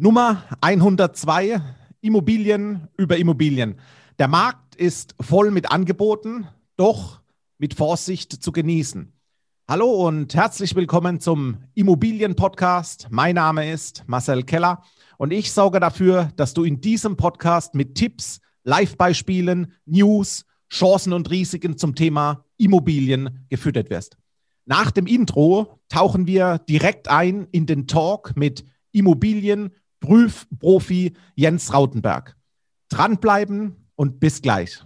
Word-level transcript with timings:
Nummer 0.00 0.44
102, 0.60 1.60
Immobilien 2.02 2.86
über 2.96 3.16
Immobilien. 3.16 3.80
Der 4.20 4.28
Markt 4.28 4.76
ist 4.76 5.16
voll 5.20 5.50
mit 5.50 5.72
Angeboten, 5.72 6.46
doch 6.76 7.20
mit 7.58 7.74
Vorsicht 7.74 8.32
zu 8.32 8.52
genießen. 8.52 9.12
Hallo 9.66 10.06
und 10.06 10.36
herzlich 10.36 10.76
willkommen 10.76 11.18
zum 11.18 11.56
Immobilien-Podcast. 11.74 13.08
Mein 13.10 13.34
Name 13.34 13.72
ist 13.72 14.04
Marcel 14.06 14.44
Keller 14.44 14.84
und 15.16 15.32
ich 15.32 15.50
sorge 15.50 15.80
dafür, 15.80 16.30
dass 16.36 16.54
du 16.54 16.62
in 16.62 16.80
diesem 16.80 17.16
Podcast 17.16 17.74
mit 17.74 17.96
Tipps, 17.96 18.38
Live-Beispielen, 18.62 19.72
News, 19.84 20.44
Chancen 20.72 21.12
und 21.12 21.28
Risiken 21.28 21.76
zum 21.76 21.96
Thema 21.96 22.44
Immobilien 22.56 23.44
gefüttert 23.48 23.90
wirst. 23.90 24.16
Nach 24.64 24.92
dem 24.92 25.08
Intro 25.08 25.80
tauchen 25.88 26.28
wir 26.28 26.58
direkt 26.68 27.08
ein 27.08 27.48
in 27.50 27.66
den 27.66 27.88
Talk 27.88 28.36
mit 28.36 28.64
Immobilien 28.92 29.72
Prüfprofi 30.00 31.14
Jens 31.34 31.74
Rautenberg. 31.74 32.36
Dranbleiben 32.88 33.90
und 33.96 34.20
bis 34.20 34.42
gleich. 34.42 34.84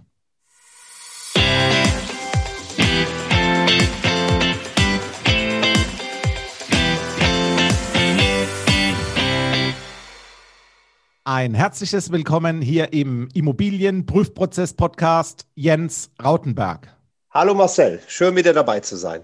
Ein 11.25 11.53
herzliches 11.53 12.11
Willkommen 12.11 12.61
hier 12.61 12.91
im 12.91 13.29
Immobilienprüfprozess-Podcast 13.33 15.47
Jens 15.55 16.11
Rautenberg. 16.21 16.97
Hallo 17.31 17.53
Marcel, 17.53 18.01
schön 18.07 18.35
wieder 18.35 18.51
dabei 18.51 18.81
zu 18.81 18.97
sein. 18.97 19.23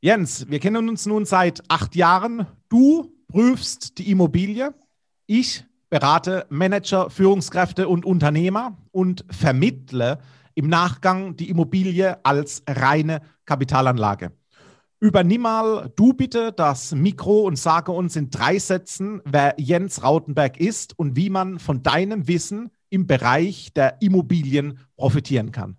Jens, 0.00 0.48
wir 0.48 0.60
kennen 0.60 0.88
uns 0.88 1.06
nun 1.06 1.24
seit 1.24 1.64
acht 1.68 1.96
Jahren. 1.96 2.46
Du 2.68 3.12
prüfst 3.28 3.98
die 3.98 4.08
Immobilie 4.10 4.72
ich 5.30 5.64
berate 5.90 6.44
Manager, 6.48 7.08
Führungskräfte 7.08 7.86
und 7.86 8.04
Unternehmer 8.04 8.76
und 8.90 9.24
vermittle 9.30 10.18
im 10.56 10.68
Nachgang 10.68 11.36
die 11.36 11.48
Immobilie 11.50 12.18
als 12.24 12.64
reine 12.68 13.22
Kapitalanlage. 13.46 14.32
Übernimm 14.98 15.42
mal 15.42 15.92
du 15.94 16.14
bitte 16.14 16.52
das 16.52 16.92
Mikro 16.92 17.42
und 17.42 17.54
sage 17.56 17.92
uns 17.92 18.16
in 18.16 18.30
drei 18.30 18.58
Sätzen, 18.58 19.22
wer 19.24 19.54
Jens 19.56 20.02
Rautenberg 20.02 20.58
ist 20.58 20.98
und 20.98 21.14
wie 21.14 21.30
man 21.30 21.60
von 21.60 21.84
deinem 21.84 22.26
Wissen 22.26 22.72
im 22.88 23.06
Bereich 23.06 23.72
der 23.72 24.02
Immobilien 24.02 24.80
profitieren 24.96 25.52
kann. 25.52 25.76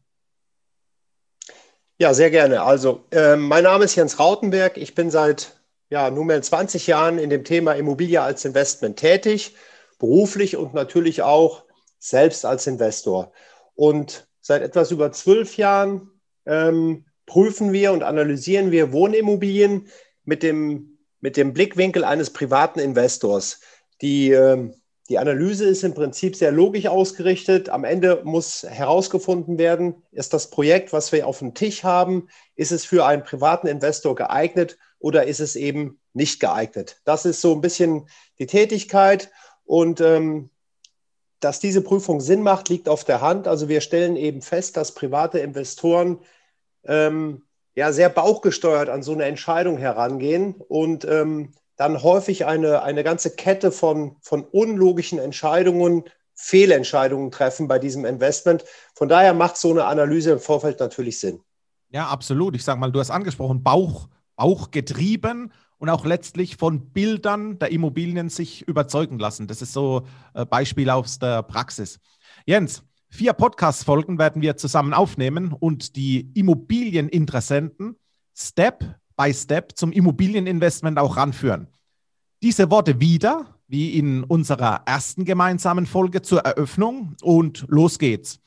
Ja, 2.00 2.14
sehr 2.14 2.32
gerne. 2.32 2.64
Also, 2.64 3.04
äh, 3.12 3.36
mein 3.36 3.66
Name 3.66 3.84
ist 3.84 3.96
Jens 3.96 4.18
Rautenberg. 4.18 4.78
Ich 4.78 4.96
bin 4.96 5.12
seit 5.12 5.61
ja, 5.92 6.10
nunmehr 6.10 6.42
20 6.42 6.88
Jahren 6.88 7.20
in 7.20 7.30
dem 7.30 7.44
Thema 7.44 7.74
Immobilie 7.74 8.22
als 8.22 8.46
Investment 8.46 8.98
tätig, 8.98 9.56
beruflich 10.00 10.56
und 10.56 10.74
natürlich 10.74 11.22
auch 11.22 11.66
selbst 12.00 12.46
als 12.46 12.66
Investor. 12.66 13.34
Und 13.76 14.26
seit 14.40 14.64
etwas 14.64 14.92
über 14.92 15.12
zwölf 15.12 15.58
Jahren 15.58 16.10
ähm, 16.46 17.06
prüfen 17.26 17.74
wir 17.74 17.92
und 17.92 18.04
analysieren 18.04 18.72
wir 18.72 18.94
Wohnimmobilien 18.94 19.90
mit 20.24 20.44
dem, 20.44 20.98
mit 21.20 21.36
dem 21.36 21.54
Blickwinkel 21.54 22.06
eines 22.06 22.32
privaten 22.32 22.80
Investors. 22.80 23.60
Die, 24.02 24.32
ähm, 24.32 24.74
die 25.10 25.18
Analyse 25.18 25.66
ist 25.66 25.84
im 25.84 25.94
Prinzip 25.94 26.36
sehr 26.36 26.52
logisch 26.52 26.88
ausgerichtet. 26.88 27.70
Am 27.70 27.84
Ende 27.84 28.22
muss 28.24 28.64
herausgefunden 28.64 29.58
werden, 29.58 30.04
ist 30.12 30.34
das 30.34 30.50
Projekt, 30.50 30.94
was 30.94 31.12
wir 31.12 31.28
auf 31.28 31.40
dem 31.40 31.54
Tisch 31.54 31.84
haben, 31.84 32.30
ist 32.56 32.72
es 32.72 32.86
für 32.86 33.06
einen 33.06 33.24
privaten 33.24 33.68
Investor 33.68 34.16
geeignet 34.16 34.78
oder 35.00 35.26
ist 35.26 35.40
es 35.40 35.56
eben 35.56 36.00
nicht 36.14 36.40
geeignet? 36.40 37.02
Das 37.04 37.26
ist 37.26 37.42
so 37.42 37.54
ein 37.54 37.62
bisschen 37.62 38.08
die 38.40 38.46
Tätigkeit 38.46 39.32
und 39.66 40.00
ähm, 40.02 40.50
dass 41.40 41.60
diese 41.60 41.82
Prüfung 41.82 42.22
Sinn 42.22 42.44
macht, 42.44 42.70
liegt 42.70 42.88
auf 42.88 43.04
der 43.04 43.20
Hand. 43.20 43.48
Also 43.48 43.68
wir 43.68 43.82
stellen 43.82 44.16
eben 44.16 44.42
fest, 44.42 44.78
dass 44.78 44.94
private 44.94 45.40
Investoren 45.40 46.20
ähm, 46.86 47.44
ja 47.76 47.92
sehr 47.92 48.10
bauchgesteuert 48.10 48.90
an 48.90 49.02
so 49.02 49.14
eine 49.14 49.26
Entscheidung 49.26 49.78
herangehen 49.78 50.56
und 50.68 51.04
ähm, 51.06 51.54
dann 51.82 52.04
häufig 52.04 52.46
eine, 52.46 52.84
eine 52.84 53.04
ganze 53.04 53.36
Kette 53.36 53.72
von, 53.72 54.16
von 54.22 54.44
unlogischen 54.44 55.18
Entscheidungen, 55.18 56.04
Fehlentscheidungen 56.36 57.32
treffen 57.32 57.68
bei 57.68 57.80
diesem 57.80 58.06
Investment. 58.06 58.64
Von 58.94 59.10
daher 59.10 59.34
macht 59.34 59.58
so 59.58 59.72
eine 59.72 59.86
Analyse 59.86 60.34
im 60.34 60.40
Vorfeld 60.40 60.80
natürlich 60.80 61.20
Sinn. 61.20 61.40
Ja, 61.90 62.08
absolut. 62.08 62.56
Ich 62.56 62.64
sage 62.64 62.80
mal, 62.80 62.92
du 62.92 63.00
hast 63.00 63.10
angesprochen, 63.10 63.64
Bauch, 63.64 64.10
auch 64.36 64.70
getrieben 64.70 65.52
und 65.80 65.90
auch 65.90 66.06
letztlich 66.06 66.56
von 66.56 66.92
Bildern 66.92 67.58
der 67.58 67.72
Immobilien 67.72 68.30
sich 68.30 68.62
überzeugen 68.68 69.18
lassen. 69.18 69.48
Das 69.48 69.64
ist 69.64 69.74
so 69.74 70.04
ein 70.36 70.48
Beispiel 70.48 70.92
aus 70.92 71.18
der 71.18 71.42
Praxis. 71.42 72.00
Jens, 72.46 72.84
vier 73.10 73.34
Podcast-Folgen 73.34 74.20
werden 74.20 74.44
wir 74.44 74.56
zusammen 74.56 74.94
aufnehmen 74.94 75.52
und 75.52 75.96
die 75.96 76.30
Immobilieninteressenten 76.36 77.96
Step 78.36 79.01
by 79.22 79.34
Step 79.34 79.74
zum 79.76 79.92
Immobilieninvestment 79.92 80.98
auch 80.98 81.16
ranführen. 81.16 81.68
Diese 82.42 82.72
Worte 82.72 83.00
wieder, 83.00 83.46
wie 83.68 83.98
in 83.98 84.24
unserer 84.24 84.82
ersten 84.86 85.26
gemeinsamen 85.26 85.86
Folge 85.86 86.24
zur 86.24 86.40
Eröffnung 86.40 87.16
und 87.22 87.66
los 87.68 88.00
geht's. 88.00 88.40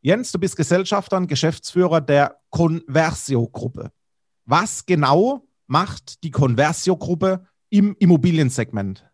Jens, 0.00 0.32
du 0.32 0.38
bist 0.38 0.56
Gesellschafter 0.56 1.18
und 1.18 1.28
Geschäftsführer 1.28 2.00
der 2.00 2.40
Conversio-Gruppe. 2.50 3.90
Was 4.46 4.86
genau 4.86 5.46
macht 5.66 6.24
die 6.24 6.30
Conversio-Gruppe 6.30 7.46
im 7.68 7.94
Immobiliensegment? 7.98 9.04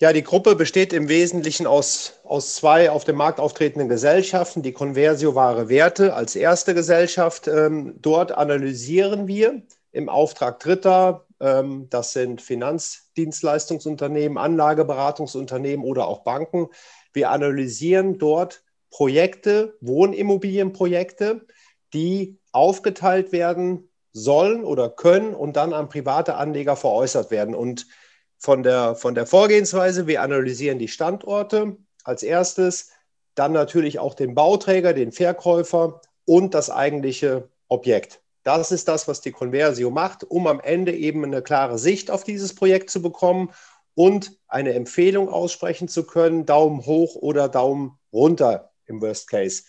Ja, 0.00 0.12
die 0.12 0.22
Gruppe 0.22 0.54
besteht 0.54 0.92
im 0.92 1.08
Wesentlichen 1.08 1.66
aus, 1.66 2.20
aus 2.22 2.54
zwei 2.54 2.88
auf 2.88 3.02
dem 3.02 3.16
Markt 3.16 3.40
auftretenden 3.40 3.88
Gesellschaften. 3.88 4.62
Die 4.62 4.72
Conversio 4.72 5.34
Wahre 5.34 5.68
Werte 5.68 6.14
als 6.14 6.36
erste 6.36 6.72
Gesellschaft. 6.72 7.48
Ähm, 7.48 7.96
dort 8.00 8.30
analysieren 8.30 9.26
wir 9.26 9.62
im 9.90 10.08
Auftrag 10.08 10.60
Dritter, 10.60 11.26
ähm, 11.40 11.88
das 11.90 12.12
sind 12.12 12.40
Finanzdienstleistungsunternehmen, 12.40 14.38
Anlageberatungsunternehmen 14.38 15.84
oder 15.84 16.06
auch 16.06 16.20
Banken. 16.20 16.68
Wir 17.12 17.30
analysieren 17.30 18.18
dort 18.18 18.62
Projekte, 18.92 19.76
Wohnimmobilienprojekte, 19.80 21.44
die 21.92 22.38
aufgeteilt 22.52 23.32
werden 23.32 23.88
sollen 24.12 24.62
oder 24.62 24.90
können 24.90 25.34
und 25.34 25.56
dann 25.56 25.72
an 25.72 25.88
private 25.88 26.36
Anleger 26.36 26.76
veräußert 26.76 27.32
werden. 27.32 27.56
Und 27.56 27.88
von 28.38 28.62
der, 28.62 28.94
von 28.94 29.14
der 29.14 29.26
Vorgehensweise, 29.26 30.06
wir 30.06 30.22
analysieren 30.22 30.78
die 30.78 30.88
Standorte 30.88 31.76
als 32.04 32.22
erstes, 32.22 32.90
dann 33.34 33.52
natürlich 33.52 33.98
auch 33.98 34.14
den 34.14 34.34
Bauträger, 34.34 34.92
den 34.92 35.12
Verkäufer 35.12 36.00
und 36.24 36.54
das 36.54 36.70
eigentliche 36.70 37.48
Objekt. 37.68 38.20
Das 38.42 38.72
ist 38.72 38.88
das, 38.88 39.08
was 39.08 39.20
die 39.20 39.32
Conversio 39.32 39.90
macht, 39.90 40.24
um 40.24 40.46
am 40.46 40.60
Ende 40.60 40.94
eben 40.94 41.24
eine 41.24 41.42
klare 41.42 41.78
Sicht 41.78 42.10
auf 42.10 42.24
dieses 42.24 42.54
Projekt 42.54 42.90
zu 42.90 43.02
bekommen 43.02 43.50
und 43.94 44.38
eine 44.46 44.74
Empfehlung 44.74 45.28
aussprechen 45.28 45.88
zu 45.88 46.06
können, 46.06 46.46
Daumen 46.46 46.86
hoch 46.86 47.16
oder 47.16 47.48
Daumen 47.48 47.98
runter 48.12 48.70
im 48.86 49.02
Worst 49.02 49.28
Case. 49.28 49.64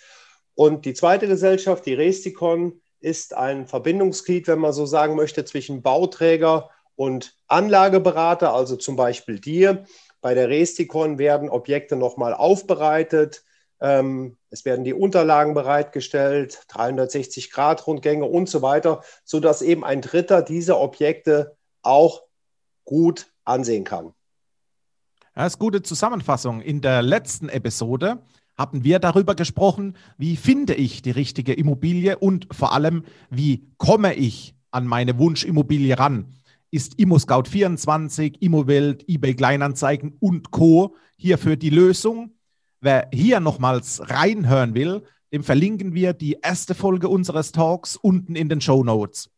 Und 0.56 0.86
die 0.86 0.94
zweite 0.94 1.28
Gesellschaft, 1.28 1.86
die 1.86 1.94
Resticon, 1.94 2.82
ist 3.02 3.34
ein 3.34 3.66
Verbindungsglied, 3.66 4.48
wenn 4.48 4.60
man 4.60 4.74
so 4.74 4.86
sagen 4.86 5.16
möchte, 5.16 5.46
zwischen 5.46 5.82
Bauträger 5.82 6.70
und 7.00 7.34
Anlageberater, 7.48 8.54
also 8.54 8.76
zum 8.76 8.98
Beispiel 8.98 9.40
dir. 9.40 9.86
Bei 10.20 10.34
der 10.34 10.50
Resticon 10.50 11.18
werden 11.18 11.48
Objekte 11.50 11.96
nochmal 11.96 12.34
aufbereitet. 12.34 13.46
Ähm, 13.80 14.36
es 14.50 14.66
werden 14.66 14.84
die 14.84 14.94
Unterlagen 14.94 15.54
bereitgestellt, 15.54 16.66
360-Grad-Rundgänge 16.70 18.26
und 18.26 18.50
so 18.50 18.62
weiter, 18.62 19.02
sodass 19.24 19.62
eben 19.62 19.86
ein 19.86 20.02
Dritter 20.02 20.42
diese 20.42 20.78
Objekte 20.78 21.56
auch 21.84 22.24
gut 22.84 23.28
ansehen 23.46 23.86
kann. 23.86 24.14
Das 25.36 25.54
ist 25.54 25.60
gute 25.60 25.82
Zusammenfassung. 25.82 26.60
In 26.60 26.82
der 26.82 27.02
letzten 27.02 27.48
Episode 27.48 28.22
haben 28.58 28.84
wir 28.84 29.00
darüber 29.00 29.36
gesprochen, 29.36 29.96
wie 30.18 30.36
finde 30.36 30.74
ich 30.74 31.02
die 31.02 31.12
richtige 31.12 31.54
Immobilie 31.54 32.18
und 32.18 32.54
vor 32.54 32.74
allem, 32.74 33.06
wie 33.30 33.72
komme 33.78 34.16
ich 34.16 34.54
an 34.72 34.86
meine 34.86 35.18
Wunschimmobilie 35.18 35.98
ran. 35.98 36.34
Ist 36.72 37.00
ImmoScout24, 37.00 38.42
ImmoWelt, 38.42 39.04
eBay 39.08 39.34
Kleinanzeigen 39.34 40.16
und 40.20 40.52
Co. 40.52 40.96
hierfür 41.18 41.56
die 41.56 41.72
Lösung? 41.72 42.36
Wer 42.80 43.10
hier 43.12 43.40
nochmals 43.40 44.02
reinhören 44.10 44.76
will, 44.76 45.04
dem 45.34 45.44
verlinken 45.44 45.94
wir 45.94 46.14
die 46.14 46.38
erste 46.42 46.76
Folge 46.76 47.10
unseres 47.10 47.52
Talks 47.52 47.96
unten 47.96 48.36
in 48.36 48.50
den 48.50 48.62
Show 48.62 48.84
Notes. 48.84 49.30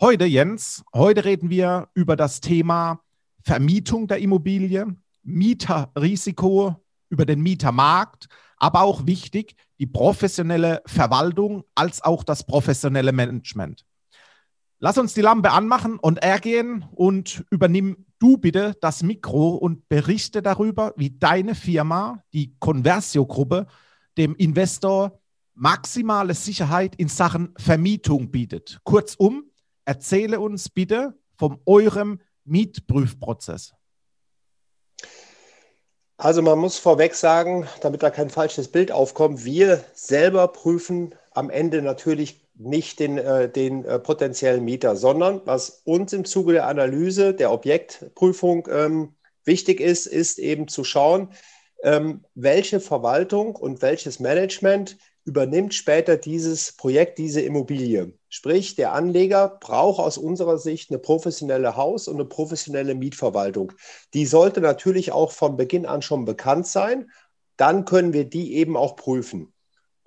Heute, 0.00 0.24
Jens, 0.24 0.84
heute 0.94 1.24
reden 1.24 1.50
wir 1.50 1.88
über 1.94 2.16
das 2.16 2.40
Thema 2.40 3.00
Vermietung 3.42 4.06
der 4.06 4.18
Immobilie, 4.18 4.96
Mieterrisiko, 5.22 6.76
über 7.10 7.26
den 7.26 7.40
Mietermarkt, 7.40 8.28
aber 8.56 8.82
auch 8.82 9.06
wichtig, 9.06 9.56
die 9.78 9.86
professionelle 9.86 10.82
Verwaltung 10.86 11.64
als 11.74 12.02
auch 12.02 12.22
das 12.22 12.46
professionelle 12.46 13.12
Management. 13.12 13.84
Lass 14.82 14.96
uns 14.96 15.12
die 15.12 15.20
Lampe 15.20 15.50
anmachen 15.50 15.98
und 15.98 16.22
ergehen 16.22 16.86
und 16.94 17.44
übernimm 17.50 18.06
du 18.18 18.38
bitte 18.38 18.74
das 18.80 19.02
Mikro 19.02 19.50
und 19.50 19.90
berichte 19.90 20.40
darüber, 20.40 20.94
wie 20.96 21.10
deine 21.10 21.54
Firma, 21.54 22.24
die 22.32 22.56
Conversio-Gruppe, 22.60 23.66
dem 24.16 24.34
Investor 24.36 25.20
maximale 25.52 26.32
Sicherheit 26.32 26.94
in 26.96 27.08
Sachen 27.08 27.52
Vermietung 27.58 28.30
bietet. 28.30 28.80
Kurzum, 28.84 29.50
erzähle 29.84 30.40
uns 30.40 30.70
bitte 30.70 31.14
von 31.36 31.60
eurem 31.66 32.18
Mietprüfprozess. 32.44 33.74
Also 36.16 36.40
man 36.40 36.58
muss 36.58 36.78
vorweg 36.78 37.14
sagen, 37.14 37.66
damit 37.82 38.02
da 38.02 38.08
kein 38.08 38.30
falsches 38.30 38.68
Bild 38.68 38.92
aufkommt, 38.92 39.44
wir 39.44 39.84
selber 39.92 40.48
prüfen 40.48 41.14
am 41.32 41.50
Ende 41.50 41.82
natürlich 41.82 42.49
nicht 42.60 43.00
den, 43.00 43.16
äh, 43.18 43.50
den 43.50 43.84
äh, 43.84 43.98
potenziellen 43.98 44.64
Mieter, 44.64 44.94
sondern 44.94 45.40
was 45.46 45.80
uns 45.84 46.12
im 46.12 46.24
Zuge 46.24 46.52
der 46.52 46.66
Analyse, 46.66 47.34
der 47.34 47.52
Objektprüfung 47.52 48.68
ähm, 48.70 49.14
wichtig 49.44 49.80
ist, 49.80 50.06
ist 50.06 50.38
eben 50.38 50.68
zu 50.68 50.84
schauen, 50.84 51.30
ähm, 51.82 52.24
welche 52.34 52.80
Verwaltung 52.80 53.56
und 53.56 53.80
welches 53.80 54.20
Management 54.20 54.98
übernimmt 55.24 55.74
später 55.74 56.16
dieses 56.16 56.72
Projekt, 56.72 57.18
diese 57.18 57.40
Immobilie. 57.40 58.12
Sprich, 58.28 58.74
der 58.74 58.92
Anleger 58.92 59.58
braucht 59.60 60.00
aus 60.00 60.18
unserer 60.18 60.58
Sicht 60.58 60.90
eine 60.90 60.98
professionelle 60.98 61.76
Haus- 61.76 62.08
und 62.08 62.16
eine 62.16 62.26
professionelle 62.26 62.94
Mietverwaltung. 62.94 63.72
Die 64.12 64.26
sollte 64.26 64.60
natürlich 64.60 65.12
auch 65.12 65.32
von 65.32 65.56
Beginn 65.56 65.86
an 65.86 66.02
schon 66.02 66.26
bekannt 66.26 66.66
sein. 66.66 67.10
Dann 67.56 67.84
können 67.84 68.12
wir 68.12 68.24
die 68.24 68.54
eben 68.54 68.76
auch 68.76 68.96
prüfen. 68.96 69.52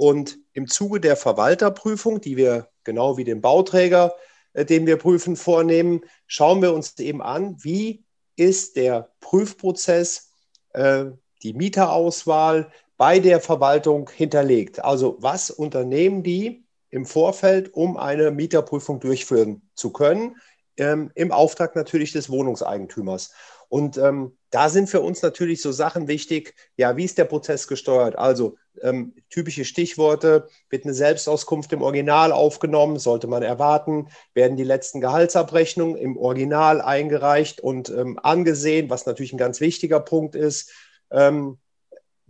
Und 0.04 0.38
im 0.52 0.68
Zuge 0.68 1.00
der 1.00 1.16
Verwalterprüfung, 1.16 2.20
die 2.20 2.36
wir 2.36 2.68
genau 2.84 3.16
wie 3.16 3.24
den 3.24 3.40
Bauträger, 3.40 4.14
äh, 4.52 4.66
den 4.66 4.86
wir 4.86 4.98
prüfen, 4.98 5.38
vornehmen, 5.38 6.02
schauen 6.28 6.62
wir 6.62 6.74
uns 6.74 7.00
eben 7.00 7.22
an, 7.22 7.56
wie 7.64 8.04
ist 8.36 8.76
der 8.76 9.14
Prüfprozess, 9.22 10.30
äh, 10.74 11.06
die 11.42 11.54
Mieterauswahl 11.54 12.70
bei 12.98 13.20
der 13.20 13.40
Verwaltung 13.40 14.10
hinterlegt. 14.14 14.84
Also 14.84 15.16
was 15.22 15.50
unternehmen 15.50 16.22
die 16.22 16.66
im 16.90 17.06
Vorfeld, 17.06 17.74
um 17.74 17.96
eine 17.96 18.32
Mieterprüfung 18.32 19.00
durchführen 19.00 19.62
zu 19.74 19.94
können, 19.94 20.36
ähm, 20.76 21.12
im 21.16 21.32
Auftrag 21.32 21.78
natürlich 21.78 22.12
des 22.12 22.30
Wohnungseigentümers. 22.30 23.32
Und 23.70 23.98
ähm, 23.98 24.38
da 24.50 24.68
sind 24.68 24.90
für 24.90 25.00
uns 25.00 25.22
natürlich 25.22 25.62
so 25.62 25.72
Sachen 25.72 26.10
wichtig, 26.10 26.56
ja, 26.76 26.98
wie 26.98 27.06
ist 27.06 27.18
der 27.18 27.24
Prozess 27.24 27.70
gesteuert? 27.70 28.18
Also 28.18 28.58
ähm, 28.82 29.14
typische 29.30 29.66
Stichworte, 29.66 30.48
wird 30.70 30.86
eine 30.86 30.94
Selbstauskunft 30.94 31.72
im 31.74 31.82
Original 31.82 32.32
aufgenommen, 32.32 33.00
sollte 33.00 33.28
man 33.28 33.44
erwarten, 33.44 34.10
werden 34.34 34.58
die 34.58 34.64
letzten 34.64 35.02
Gehaltsabrechnungen 35.02 35.96
im 35.96 36.18
Original 36.18 36.82
eingereicht 36.82 37.62
und 37.62 37.90
ähm, 37.90 38.20
angesehen, 38.22 38.90
was 38.90 39.06
natürlich 39.06 39.34
ein 39.34 39.38
ganz 39.38 39.62
wichtiger 39.62 40.00
Punkt 40.00 40.36
ist. 40.36 40.72
Ähm, 41.12 41.58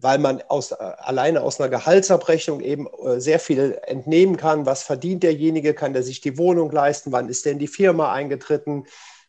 weil 0.04 0.19
man 0.19 0.42
aus, 0.50 0.72
äh, 0.72 0.75
alleine 0.75 1.42
aus 1.42 1.60
einer 1.60 1.69
Gehaltsabrechnung 1.69 2.60
eben 2.60 2.88
äh, 2.88 3.22
sehr 3.22 3.39
viel 3.39 3.80
entnehmen 3.88 4.38
kann. 4.38 4.66
Was 4.66 4.84
verdient 4.84 5.24
derjenige? 5.24 5.74
Kann 5.74 5.94
der 5.94 6.04
sich 6.04 6.19
die 6.19 6.38
Wohnung 6.38 6.72
leisten? 6.72 7.12
Wann 7.12 7.30
ist 7.30 7.46
denn 7.46 7.57
die 7.57 7.68
Firma 7.68 8.12
eingetreten? 8.12 8.86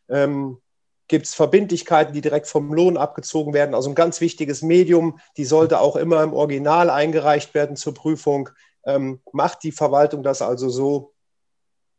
Ähm, 0.08 0.58
Gibt 1.06 1.26
es 1.26 1.34
Verbindlichkeiten, 1.34 2.14
die 2.14 2.22
direkt 2.22 2.46
vom 2.46 2.72
Lohn 2.72 2.96
abgezogen 2.96 3.52
werden? 3.52 3.74
Also 3.74 3.90
ein 3.90 3.94
ganz 3.94 4.20
wichtiges 4.20 4.62
Medium, 4.62 5.18
die 5.36 5.44
sollte 5.44 5.80
auch 5.80 5.96
immer 5.96 6.22
im 6.22 6.32
Original 6.32 6.88
eingereicht 6.88 7.54
werden 7.54 7.76
zur 7.76 7.92
Prüfung. 7.92 8.48
Ähm, 8.86 9.20
macht 9.32 9.62
die 9.62 9.72
Verwaltung 9.72 10.22
das 10.22 10.40
also 10.40 10.68
so? 10.70 11.12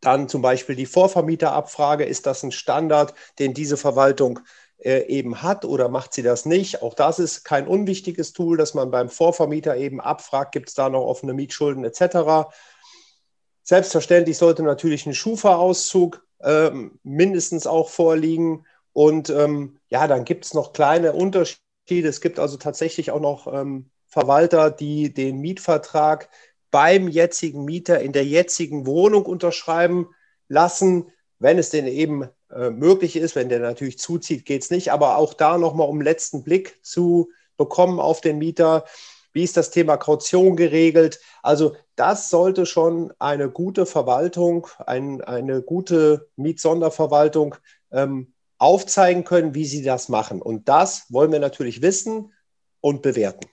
Dann 0.01 0.27
zum 0.27 0.41
Beispiel 0.41 0.75
die 0.75 0.87
Vorvermieterabfrage. 0.87 2.03
Ist 2.03 2.25
das 2.25 2.43
ein 2.43 2.51
Standard, 2.51 3.13
den 3.37 3.53
diese 3.53 3.77
Verwaltung 3.77 4.39
äh, 4.77 5.05
eben 5.07 5.43
hat 5.43 5.65
oder 5.65 5.87
macht 5.87 6.13
sie 6.13 6.23
das 6.23 6.45
nicht? 6.45 6.81
Auch 6.81 6.95
das 6.95 7.19
ist 7.19 7.43
kein 7.43 7.67
unwichtiges 7.67 8.33
Tool, 8.33 8.57
dass 8.57 8.73
man 8.73 8.89
beim 8.89 9.09
Vorvermieter 9.09 9.77
eben 9.77 10.01
abfragt, 10.01 10.51
gibt 10.51 10.69
es 10.69 10.75
da 10.75 10.89
noch 10.89 11.05
offene 11.05 11.33
Mietschulden 11.33 11.85
etc. 11.85 12.49
Selbstverständlich 13.63 14.37
sollte 14.37 14.63
natürlich 14.63 15.05
ein 15.05 15.13
Schufa-Auszug 15.13 16.25
ähm, 16.41 16.99
mindestens 17.03 17.67
auch 17.67 17.89
vorliegen 17.89 18.65
und 18.95 19.29
ähm, 19.29 19.77
ja, 19.89 20.07
dann 20.07 20.23
gibt 20.23 20.45
es 20.45 20.53
noch 20.53 20.71
kleine 20.71 21.11
Unterschiede. 21.11 22.07
Es 22.07 22.21
gibt 22.21 22.39
also 22.39 22.55
tatsächlich 22.55 23.11
auch 23.11 23.19
noch 23.19 23.53
ähm, 23.53 23.89
Verwalter, 24.07 24.71
die 24.71 25.13
den 25.13 25.41
Mietvertrag 25.41 26.29
beim 26.71 27.09
jetzigen 27.09 27.65
Mieter 27.65 27.99
in 27.99 28.13
der 28.13 28.23
jetzigen 28.23 28.85
Wohnung 28.85 29.25
unterschreiben 29.25 30.07
lassen, 30.47 31.11
wenn 31.39 31.59
es 31.59 31.71
denn 31.71 31.87
eben 31.87 32.29
äh, 32.49 32.69
möglich 32.69 33.17
ist. 33.17 33.35
Wenn 33.35 33.49
der 33.49 33.59
natürlich 33.59 33.99
zuzieht, 33.99 34.45
geht 34.45 34.63
es 34.63 34.71
nicht. 34.71 34.93
Aber 34.93 35.17
auch 35.17 35.33
da 35.33 35.57
nochmal 35.57 35.89
um 35.89 35.99
letzten 35.99 36.45
Blick 36.45 36.79
zu 36.81 37.29
bekommen 37.57 37.99
auf 37.99 38.21
den 38.21 38.37
Mieter. 38.37 38.85
Wie 39.33 39.43
ist 39.43 39.57
das 39.57 39.71
Thema 39.71 39.97
Kaution 39.97 40.55
geregelt? 40.55 41.19
Also 41.43 41.75
das 41.97 42.29
sollte 42.29 42.65
schon 42.65 43.11
eine 43.19 43.49
gute 43.49 43.85
Verwaltung, 43.85 44.67
ein, 44.87 45.21
eine 45.21 45.61
gute 45.61 46.29
Mietsonderverwaltung 46.37 47.55
ähm, 47.91 48.31
aufzeigen 48.57 49.23
können, 49.23 49.53
wie 49.53 49.65
sie 49.65 49.83
das 49.83 50.09
machen. 50.09 50.41
Und 50.41 50.67
das 50.69 51.05
wollen 51.09 51.31
wir 51.31 51.39
natürlich 51.39 51.81
wissen 51.81 52.31
und 52.81 53.01
bewerten. 53.01 53.47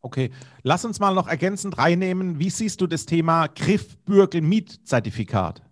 Okay, 0.00 0.30
lass 0.62 0.84
uns 0.84 1.00
mal 1.00 1.14
noch 1.14 1.26
ergänzend 1.28 1.78
reinnehmen. 1.78 2.38
Wie 2.38 2.50
siehst 2.50 2.80
du 2.80 2.86
das 2.86 3.04
Thema 3.04 3.48
Griff-Bürgel-Mietzertifikat? 3.48 5.62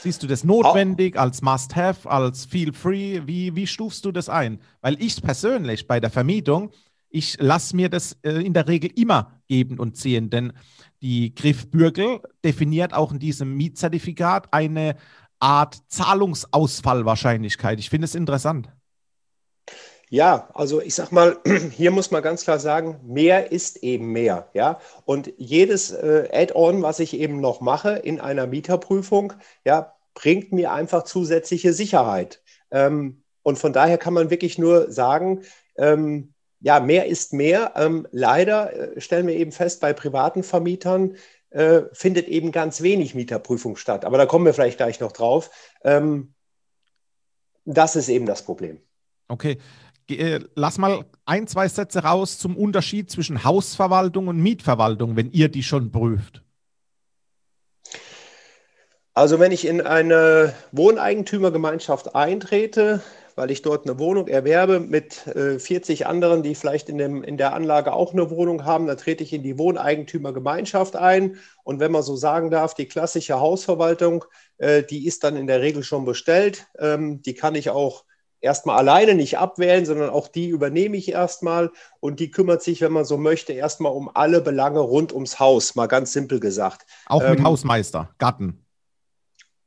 Siehst 0.00 0.22
du 0.22 0.26
das 0.26 0.44
notwendig 0.44 1.18
als 1.18 1.42
Must-Have, 1.42 2.08
als 2.08 2.44
Feel-Free? 2.44 3.22
Wie, 3.26 3.56
wie 3.56 3.66
stufst 3.66 4.04
du 4.04 4.12
das 4.12 4.28
ein? 4.28 4.60
Weil 4.80 5.02
ich 5.02 5.22
persönlich 5.22 5.86
bei 5.86 6.00
der 6.00 6.10
Vermietung, 6.10 6.70
ich 7.08 7.36
lasse 7.40 7.76
mir 7.76 7.88
das 7.88 8.16
äh, 8.22 8.44
in 8.44 8.54
der 8.54 8.68
Regel 8.68 8.90
immer 8.96 9.40
geben 9.46 9.78
und 9.78 9.96
ziehen, 9.96 10.30
denn 10.30 10.52
die 11.02 11.34
Griffbürgel 11.34 12.20
definiert 12.44 12.94
auch 12.94 13.12
in 13.12 13.18
diesem 13.18 13.56
Mietzertifikat 13.56 14.52
eine 14.52 14.96
Art 15.42 15.78
Zahlungsausfallwahrscheinlichkeit. 15.88 17.80
Ich 17.80 17.90
finde 17.90 18.04
es 18.04 18.14
interessant. 18.14 18.68
Ja, 20.08 20.50
also 20.54 20.80
ich 20.80 20.94
sag 20.94 21.10
mal, 21.10 21.38
hier 21.72 21.90
muss 21.90 22.10
man 22.10 22.22
ganz 22.22 22.44
klar 22.44 22.58
sagen, 22.58 23.00
mehr 23.02 23.50
ist 23.50 23.78
eben 23.78 24.12
mehr. 24.12 24.50
Ja, 24.52 24.78
und 25.04 25.32
jedes 25.38 25.90
äh, 25.90 26.28
Add-on, 26.32 26.82
was 26.82 27.00
ich 27.00 27.14
eben 27.14 27.40
noch 27.40 27.60
mache 27.60 27.92
in 27.92 28.20
einer 28.20 28.46
Mieterprüfung, 28.46 29.32
ja, 29.64 29.94
bringt 30.14 30.52
mir 30.52 30.72
einfach 30.72 31.04
zusätzliche 31.04 31.72
Sicherheit. 31.72 32.42
Ähm, 32.70 33.22
und 33.42 33.58
von 33.58 33.72
daher 33.72 33.98
kann 33.98 34.14
man 34.14 34.30
wirklich 34.30 34.58
nur 34.58 34.92
sagen, 34.92 35.42
ähm, 35.76 36.34
ja, 36.60 36.78
mehr 36.78 37.06
ist 37.06 37.32
mehr. 37.32 37.72
Ähm, 37.76 38.06
leider 38.12 38.94
äh, 38.96 39.00
stellen 39.00 39.26
wir 39.26 39.34
eben 39.34 39.50
fest, 39.50 39.80
bei 39.80 39.92
privaten 39.92 40.44
Vermietern 40.44 41.16
äh, 41.52 41.82
findet 41.92 42.28
eben 42.28 42.52
ganz 42.52 42.82
wenig 42.82 43.14
Mieterprüfung 43.14 43.76
statt. 43.76 44.04
Aber 44.04 44.18
da 44.18 44.26
kommen 44.26 44.44
wir 44.44 44.54
vielleicht 44.54 44.78
gleich 44.78 45.00
noch 45.00 45.12
drauf. 45.12 45.50
Ähm, 45.84 46.34
das 47.64 47.96
ist 47.96 48.08
eben 48.08 48.26
das 48.26 48.42
Problem. 48.42 48.80
Okay. 49.28 49.58
Äh, 50.10 50.40
lass 50.54 50.78
mal 50.78 51.04
ein, 51.24 51.46
zwei 51.46 51.68
Sätze 51.68 52.00
raus 52.00 52.38
zum 52.38 52.56
Unterschied 52.56 53.10
zwischen 53.10 53.44
Hausverwaltung 53.44 54.28
und 54.28 54.38
Mietverwaltung, 54.38 55.16
wenn 55.16 55.30
ihr 55.30 55.48
die 55.48 55.62
schon 55.62 55.90
prüft. 55.90 56.42
Also 59.14 59.38
wenn 59.38 59.52
ich 59.52 59.66
in 59.66 59.82
eine 59.82 60.54
Wohneigentümergemeinschaft 60.72 62.14
eintrete, 62.14 63.02
weil 63.36 63.50
ich 63.50 63.62
dort 63.62 63.86
eine 63.86 63.98
Wohnung 63.98 64.28
erwerbe 64.28 64.80
mit 64.80 65.26
äh, 65.26 65.58
40 65.58 66.06
anderen, 66.06 66.42
die 66.42 66.54
vielleicht 66.54 66.88
in, 66.88 66.98
dem, 66.98 67.22
in 67.22 67.36
der 67.36 67.54
Anlage 67.54 67.92
auch 67.92 68.12
eine 68.12 68.30
Wohnung 68.30 68.64
haben. 68.64 68.86
Da 68.86 68.94
trete 68.94 69.24
ich 69.24 69.32
in 69.32 69.42
die 69.42 69.58
Wohneigentümergemeinschaft 69.58 70.96
ein. 70.96 71.36
Und 71.64 71.80
wenn 71.80 71.92
man 71.92 72.02
so 72.02 72.16
sagen 72.16 72.50
darf, 72.50 72.74
die 72.74 72.86
klassische 72.86 73.40
Hausverwaltung, 73.40 74.24
äh, 74.58 74.82
die 74.82 75.06
ist 75.06 75.24
dann 75.24 75.36
in 75.36 75.46
der 75.46 75.60
Regel 75.60 75.82
schon 75.82 76.04
bestellt. 76.04 76.66
Ähm, 76.78 77.22
die 77.22 77.34
kann 77.34 77.54
ich 77.54 77.70
auch 77.70 78.04
erstmal 78.42 78.76
alleine 78.76 79.14
nicht 79.14 79.38
abwählen, 79.38 79.86
sondern 79.86 80.10
auch 80.10 80.28
die 80.28 80.48
übernehme 80.48 80.96
ich 80.96 81.10
erstmal 81.10 81.70
und 82.00 82.20
die 82.20 82.30
kümmert 82.30 82.62
sich, 82.62 82.80
wenn 82.80 82.92
man 82.92 83.04
so 83.04 83.16
möchte, 83.16 83.52
erstmal 83.52 83.92
um 83.92 84.10
alle 84.12 84.40
Belange 84.40 84.80
rund 84.80 85.12
ums 85.12 85.38
Haus, 85.38 85.74
mal 85.74 85.86
ganz 85.86 86.12
simpel 86.12 86.40
gesagt. 86.40 86.84
Auch 87.06 87.22
mit 87.22 87.38
ähm, 87.38 87.44
Hausmeister, 87.44 88.10
Gatten. 88.18 88.64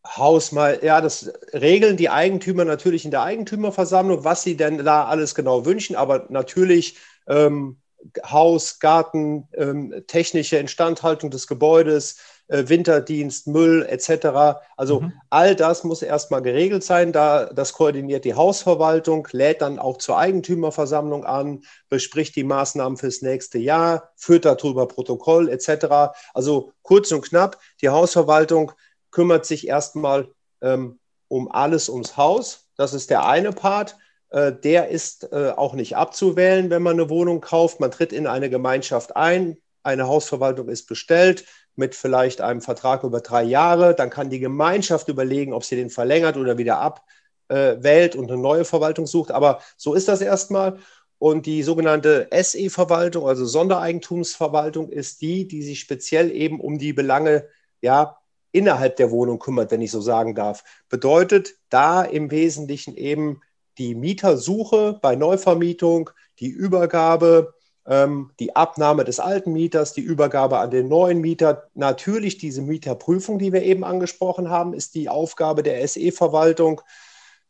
Haus 0.05 0.51
mal, 0.51 0.79
ja, 0.83 1.01
das 1.01 1.33
regeln 1.53 1.97
die 1.97 2.09
Eigentümer 2.09 2.63
natürlich 2.63 3.05
in 3.05 3.11
der 3.11 3.23
Eigentümerversammlung, 3.23 4.23
was 4.23 4.43
sie 4.43 4.55
denn 4.55 4.83
da 4.85 5.05
alles 5.05 5.33
genau 5.35 5.65
wünschen, 5.65 5.95
aber 5.95 6.27
natürlich 6.29 6.97
ähm, 7.27 7.77
Haus, 8.23 8.79
Garten, 8.79 9.47
ähm, 9.53 10.03
technische 10.07 10.57
Instandhaltung 10.57 11.31
des 11.31 11.47
Gebäudes, 11.47 12.17
äh, 12.47 12.65
Winterdienst, 12.67 13.47
Müll 13.47 13.85
etc. 13.89 14.59
Also 14.77 15.01
mhm. 15.01 15.13
all 15.31 15.55
das 15.55 15.83
muss 15.83 16.03
erstmal 16.03 16.43
geregelt 16.43 16.83
sein. 16.83 17.11
Da, 17.11 17.45
das 17.45 17.73
koordiniert 17.73 18.25
die 18.25 18.35
Hausverwaltung, 18.35 19.27
lädt 19.31 19.61
dann 19.61 19.79
auch 19.79 19.97
zur 19.97 20.17
Eigentümerversammlung 20.19 21.25
an, 21.25 21.63
bespricht 21.89 22.35
die 22.35 22.43
Maßnahmen 22.43 22.97
fürs 22.97 23.23
nächste 23.23 23.57
Jahr, 23.57 24.11
führt 24.15 24.45
darüber 24.45 24.87
Protokoll 24.87 25.49
etc. 25.49 26.15
Also 26.33 26.71
kurz 26.83 27.11
und 27.11 27.21
knapp, 27.23 27.59
die 27.81 27.89
Hausverwaltung 27.89 28.73
kümmert 29.15 29.45
sich 29.45 29.65
erstmal 29.69 30.27
ähm, 30.61 30.99
um 31.29 31.49
alles 31.49 31.87
ums 31.87 32.17
Haus. 32.17 32.67
Das 32.75 32.93
ist 32.93 33.09
der 33.09 33.25
eine 33.25 33.53
Part. 33.53 33.95
Äh, 34.29 34.51
der 34.51 34.89
ist 34.89 35.31
äh, 35.31 35.53
auch 35.55 35.73
nicht 35.73 35.95
abzuwählen, 35.95 36.69
wenn 36.69 36.83
man 36.83 36.99
eine 36.99 37.09
Wohnung 37.09 37.39
kauft. 37.39 37.79
Man 37.79 37.91
tritt 37.91 38.11
in 38.11 38.27
eine 38.27 38.49
Gemeinschaft 38.49 39.15
ein. 39.15 39.55
Eine 39.83 40.07
Hausverwaltung 40.07 40.67
ist 40.67 40.87
bestellt 40.87 41.45
mit 41.77 41.95
vielleicht 41.95 42.41
einem 42.41 42.59
Vertrag 42.59 43.05
über 43.05 43.21
drei 43.21 43.43
Jahre. 43.43 43.95
Dann 43.95 44.09
kann 44.09 44.29
die 44.29 44.39
Gemeinschaft 44.39 45.07
überlegen, 45.07 45.53
ob 45.53 45.63
sie 45.63 45.77
den 45.77 45.89
verlängert 45.89 46.35
oder 46.35 46.57
wieder 46.57 46.79
abwählt 46.79 48.17
und 48.17 48.29
eine 48.29 48.41
neue 48.41 48.65
Verwaltung 48.65 49.07
sucht. 49.07 49.31
Aber 49.31 49.61
so 49.77 49.93
ist 49.93 50.09
das 50.09 50.19
erstmal. 50.19 50.79
Und 51.19 51.45
die 51.45 51.63
sogenannte 51.63 52.27
SE-Verwaltung, 52.33 53.25
also 53.25 53.45
Sondereigentumsverwaltung, 53.45 54.89
ist 54.89 55.21
die, 55.21 55.47
die 55.47 55.63
sich 55.63 55.79
speziell 55.79 56.31
eben 56.31 56.59
um 56.59 56.77
die 56.77 56.91
Belange 56.91 57.47
ja, 57.79 58.17
innerhalb 58.55 58.95
der 58.95 59.11
Wohnung 59.11 59.37
kümmert, 59.37 59.71
wenn 59.71 59.81
ich 59.81 59.91
so 59.91 59.99
sagen 59.99 60.33
darf. 60.33 60.63
Bedeutet 60.87 61.55
da 61.69 62.03
im 62.03 62.31
Wesentlichen 62.31 62.95
eben 62.95 63.41
die 63.77 63.95
Mietersuche 63.95 64.97
bei 65.01 65.15
Neuvermietung, 65.15 66.09
die 66.39 66.47
Übergabe, 66.47 67.53
ähm, 67.85 68.31
die 68.39 68.55
Abnahme 68.55 69.03
des 69.03 69.19
alten 69.19 69.51
Mieters, 69.51 69.91
die 69.91 70.01
Übergabe 70.01 70.59
an 70.59 70.71
den 70.71 70.87
neuen 70.87 71.19
Mieter. 71.19 71.69
Natürlich 71.73 72.37
diese 72.37 72.61
Mieterprüfung, 72.61 73.39
die 73.39 73.51
wir 73.51 73.63
eben 73.63 73.83
angesprochen 73.83 74.49
haben, 74.49 74.73
ist 74.73 74.95
die 74.95 75.09
Aufgabe 75.09 75.61
der 75.61 75.85
SE-Verwaltung. 75.85 76.81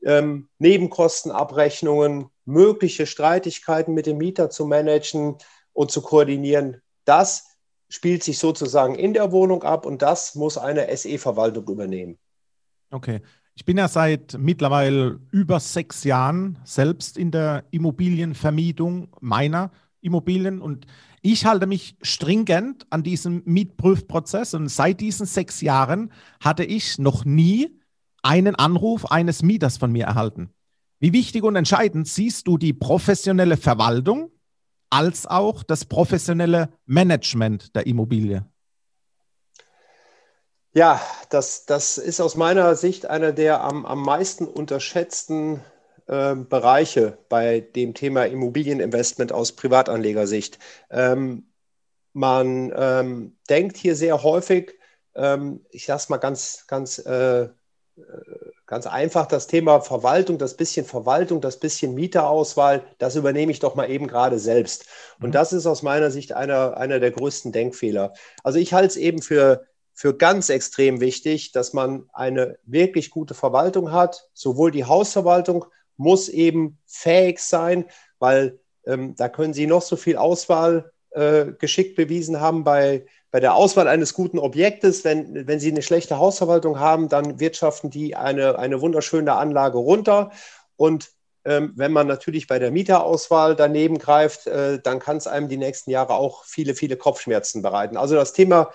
Ähm, 0.04 0.50
Nebenkostenabrechnungen, 0.58 2.30
mögliche 2.46 3.06
Streitigkeiten 3.06 3.94
mit 3.94 4.08
dem 4.08 4.18
Mieter 4.18 4.50
zu 4.50 4.66
managen 4.66 5.38
und 5.72 5.92
zu 5.92 6.02
koordinieren. 6.02 6.82
Das 7.06 7.55
spielt 7.96 8.24
sich 8.24 8.38
sozusagen 8.38 8.96
in 8.96 9.14
der 9.14 9.32
Wohnung 9.32 9.64
ab 9.64 9.86
und 9.86 10.02
das 10.02 10.36
muss 10.36 10.58
eine 10.58 10.96
SE-Verwaltung 10.96 11.68
übernehmen. 11.68 12.18
Okay. 12.92 13.22
Ich 13.58 13.64
bin 13.64 13.78
ja 13.78 13.88
seit 13.88 14.38
mittlerweile 14.38 15.22
über 15.32 15.62
sechs 15.62 16.04
Jahren 16.04 16.60
selbst 16.66 17.18
in 17.18 17.32
der 17.32 17.64
Immobilienvermietung 17.72 19.16
meiner 19.22 19.72
Immobilien 20.02 20.60
und 20.62 20.86
ich 21.22 21.46
halte 21.46 21.68
mich 21.68 21.96
stringent 22.02 22.86
an 22.90 23.02
diesem 23.02 23.44
Mietprüfprozess 23.46 24.54
und 24.56 24.68
seit 24.68 25.00
diesen 25.00 25.26
sechs 25.26 25.62
Jahren 25.62 26.12
hatte 26.42 26.66
ich 26.66 27.00
noch 27.00 27.24
nie 27.24 27.80
einen 28.22 28.56
Anruf 28.56 29.10
eines 29.10 29.42
Mieters 29.42 29.78
von 29.78 29.94
mir 29.94 30.04
erhalten. 30.04 30.50
Wie 31.00 31.14
wichtig 31.14 31.44
und 31.44 31.56
entscheidend 31.56 32.10
siehst 32.10 32.48
du 32.48 32.58
die 32.58 32.74
professionelle 32.74 33.56
Verwaltung 33.56 34.32
als 34.90 35.26
auch 35.26 35.64
das 35.64 35.86
professionelle 35.86 36.70
Management 36.86 37.76
der 37.76 37.88
Immobilie? 37.88 38.46
Ja, 40.74 41.02
das, 41.30 41.66
das 41.66 41.98
ist 41.98 42.20
aus 42.20 42.36
meiner 42.36 42.76
Sicht 42.76 43.06
einer 43.10 43.32
der 43.32 43.62
am, 43.64 43.86
am 43.86 44.02
meisten 44.02 44.46
unterschätzten 44.46 45.62
äh, 46.08 46.36
Bereiche 46.36 47.18
bei 47.30 47.62
dem 47.62 47.94
Thema 47.94 48.26
Immobilieninvestment 48.26 49.32
aus 49.32 49.54
Privatanlegersicht. 49.54 50.60
Ähm, 50.90 51.48
man 52.12 52.74
ähm, 52.76 53.38
denkt 53.50 53.78
hier 53.78 53.96
sehr 53.96 54.22
häufig, 54.22 54.78
ähm, 55.16 55.66
ich 55.70 55.86
sage 55.86 55.98
es 55.98 56.10
mal 56.10 56.18
ganz, 56.18 56.66
ganz, 56.68 57.00
äh, 57.00 57.44
äh, 57.44 57.52
ganz 58.68 58.88
einfach, 58.88 59.28
das 59.28 59.48
Thema 59.48 59.82
Verwaltung, 59.82 60.38
das 60.38 60.58
bisschen 60.58 60.86
Verwaltung, 60.86 61.42
das 61.42 61.60
bisschen 61.60 61.94
Mieterauswahl, 61.94 62.84
das 62.98 63.16
übernehme 63.16 63.52
ich 63.52 63.60
doch 63.60 63.76
mal 63.76 63.90
eben 63.90 64.08
gerade 64.08 64.40
selbst. 64.40 64.86
Und 65.20 65.30
mhm. 65.30 65.34
das 65.34 65.54
ist 65.54 65.66
aus 65.66 65.84
meiner 65.84 66.12
Sicht 66.12 66.34
einer, 66.34 66.78
einer 66.78 67.00
der 67.00 67.12
größten 67.12 67.52
Denkfehler. 67.52 68.14
Also 68.44 68.60
ich 68.60 68.74
halte 68.74 68.88
es 68.88 68.98
eben 68.98 69.22
für 69.22 69.66
für 69.96 70.16
ganz 70.16 70.50
extrem 70.50 71.00
wichtig, 71.00 71.54
dass 71.54 71.72
man 71.72 72.04
eine 72.12 72.60
wirklich 72.66 73.12
gute 73.12 73.34
Verwaltung 73.34 73.94
hat. 73.94 74.28
Sowohl 74.34 74.70
die 74.70 74.84
Hausverwaltung 74.84 75.66
muss 75.96 76.28
eben 76.28 76.78
fähig 76.86 77.40
sein, 77.40 77.86
weil 78.20 78.60
ähm, 78.86 79.16
da 79.16 79.30
können 79.30 79.54
Sie 79.54 79.68
noch 79.68 79.82
so 79.82 79.96
viel 79.96 80.18
Auswahl 80.18 80.92
äh, 81.12 81.46
geschickt 81.58 81.96
bewiesen 81.96 82.42
haben 82.42 82.66
bei, 82.66 83.06
bei 83.36 83.42
der 83.42 83.56
Auswahl 83.56 83.90
eines 83.90 84.14
guten 84.14 84.40
Objektes. 84.40 85.04
Wenn, 85.04 85.46
wenn 85.46 85.60
Sie 85.60 85.70
eine 85.70 85.82
schlechte 85.82 86.18
Hausverwaltung 86.18 86.80
haben, 86.80 87.10
dann 87.10 87.38
wirtschaften 87.38 87.90
die 87.90 88.16
eine, 88.16 88.58
eine 88.58 88.80
wunderschöne 88.80 89.34
Anlage 89.34 89.78
runter. 89.78 90.32
Und 90.78 91.10
ähm, 91.44 91.74
wenn 91.76 91.92
man 91.92 92.08
natürlich 92.08 92.48
bei 92.48 92.60
der 92.60 92.72
Mieterauswahl 92.72 93.58
daneben 93.58 93.98
greift, 93.98 94.48
äh, 94.48 94.80
dann 94.82 95.00
kann 95.00 95.18
es 95.18 95.28
einem 95.28 95.50
die 95.50 95.58
nächsten 95.58 95.92
Jahre 95.92 96.14
auch 96.14 96.46
viele, 96.46 96.76
viele 96.76 96.96
Kopfschmerzen 96.96 97.62
bereiten. 97.62 97.98
Also 97.98 98.16
das 98.16 98.32
Thema 98.32 98.72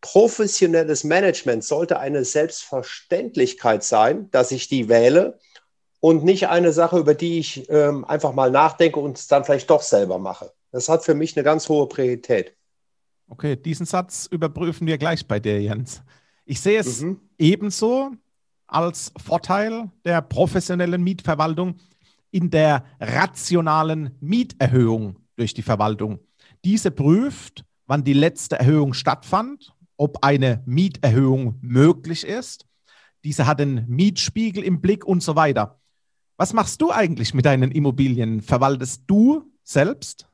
professionelles 0.00 1.04
Management 1.04 1.62
sollte 1.62 2.00
eine 2.00 2.24
Selbstverständlichkeit 2.24 3.84
sein, 3.84 4.28
dass 4.32 4.50
ich 4.50 4.66
die 4.66 4.88
wähle 4.88 5.38
und 6.00 6.24
nicht 6.24 6.48
eine 6.48 6.72
Sache, 6.72 6.98
über 6.98 7.14
die 7.14 7.38
ich 7.38 7.70
ähm, 7.70 8.04
einfach 8.04 8.32
mal 8.32 8.50
nachdenke 8.50 8.98
und 8.98 9.16
es 9.16 9.28
dann 9.28 9.44
vielleicht 9.44 9.70
doch 9.70 9.82
selber 9.82 10.18
mache. 10.18 10.52
Das 10.72 10.88
hat 10.88 11.04
für 11.04 11.14
mich 11.14 11.36
eine 11.36 11.44
ganz 11.44 11.68
hohe 11.68 11.86
Priorität. 11.86 12.55
Okay, 13.28 13.56
diesen 13.56 13.86
Satz 13.86 14.26
überprüfen 14.30 14.86
wir 14.86 14.98
gleich 14.98 15.26
bei 15.26 15.40
dir, 15.40 15.60
Jens. 15.60 16.02
Ich 16.44 16.60
sehe 16.60 16.78
es 16.78 17.02
mhm. 17.02 17.20
ebenso 17.38 18.12
als 18.66 19.12
Vorteil 19.16 19.90
der 20.04 20.22
professionellen 20.22 21.02
Mietverwaltung 21.02 21.76
in 22.30 22.50
der 22.50 22.84
rationalen 23.00 24.16
Mieterhöhung 24.20 25.16
durch 25.36 25.54
die 25.54 25.62
Verwaltung. 25.62 26.20
Diese 26.64 26.90
prüft, 26.90 27.64
wann 27.86 28.04
die 28.04 28.12
letzte 28.12 28.58
Erhöhung 28.58 28.94
stattfand 28.94 29.76
ob 29.96 30.22
eine 30.22 30.62
Mieterhöhung 30.66 31.58
möglich 31.60 32.24
ist. 32.24 32.66
Diese 33.24 33.46
hat 33.46 33.60
einen 33.60 33.88
Mietspiegel 33.88 34.62
im 34.62 34.80
Blick 34.80 35.04
und 35.04 35.22
so 35.22 35.36
weiter. 35.36 35.80
Was 36.36 36.52
machst 36.52 36.82
du 36.82 36.92
eigentlich 36.92 37.34
mit 37.34 37.46
deinen 37.46 37.70
Immobilien? 37.70 38.42
Verwaltest 38.42 39.04
du 39.06 39.50
selbst? 39.62 40.28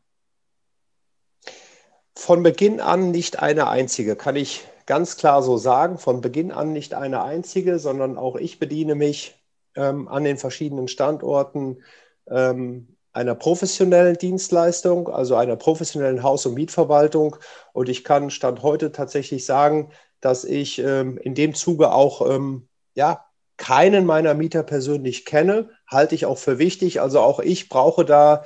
Von 2.15 2.43
Beginn 2.43 2.81
an 2.81 3.11
nicht 3.11 3.41
eine 3.41 3.69
einzige, 3.69 4.17
kann 4.17 4.37
ich 4.37 4.67
ganz 4.87 5.17
klar 5.17 5.43
so 5.43 5.57
sagen. 5.57 5.99
Von 5.99 6.21
Beginn 6.21 6.53
an 6.53 6.73
nicht 6.73 6.95
eine 6.95 7.23
einzige, 7.23 7.79
sondern 7.79 8.19
auch 8.19 8.37
ich 8.37 8.59
bediene 8.59 8.95
mich 8.95 9.35
ähm, 9.77 10.09
an 10.09 10.25
den 10.25 10.37
verschiedenen 10.37 10.89
Standorten 10.89 11.83
ähm, 12.29 12.97
einer 13.13 13.35
professionellen 13.35 14.17
Dienstleistung, 14.17 15.09
also 15.09 15.37
einer 15.37 15.57
professionellen 15.57 16.23
Haus- 16.23 16.47
und 16.47 16.55
Mietverwaltung. 16.55 17.37
Und 17.73 17.89
ich 17.89 18.05
kann 18.05 18.31
Stand 18.31 18.63
heute 18.63 18.93
tatsächlich 18.93 19.45
sagen, 19.45 19.91
dass 20.21 20.45
ich 20.45 20.79
ähm, 20.79 21.19
in 21.19 21.35
dem 21.35 21.55
Zuge 21.55 21.93
auch 21.93 22.29
ähm, 22.29 22.69
ja, 22.95 23.27
keinen 23.57 24.07
meiner 24.07 24.35
Mieter 24.35 24.63
persönlich 24.63 25.25
kenne, 25.25 25.71
halte 25.87 26.15
ich 26.15 26.27
auch 26.27 26.39
für 26.39 26.59
wichtig. 26.59 27.01
Also 27.01 27.21
auch 27.21 27.39
ich 27.41 27.69
brauche 27.69 28.05
da, 28.05 28.45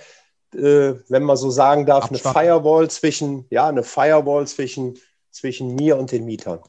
äh, 0.57 1.01
wenn 1.09 1.23
man 1.23 1.37
so 1.37 1.51
sagen 1.51 1.87
darf, 1.87 2.05
Abstand. 2.05 2.37
eine 2.37 2.47
Firewall 2.47 2.91
zwischen, 2.91 3.47
ja, 3.51 3.69
eine 3.69 3.83
Firewall 3.83 4.47
zwischen, 4.47 4.99
zwischen 5.31 5.75
mir 5.75 5.99
und 5.99 6.13
den 6.13 6.25
Mietern. 6.25 6.61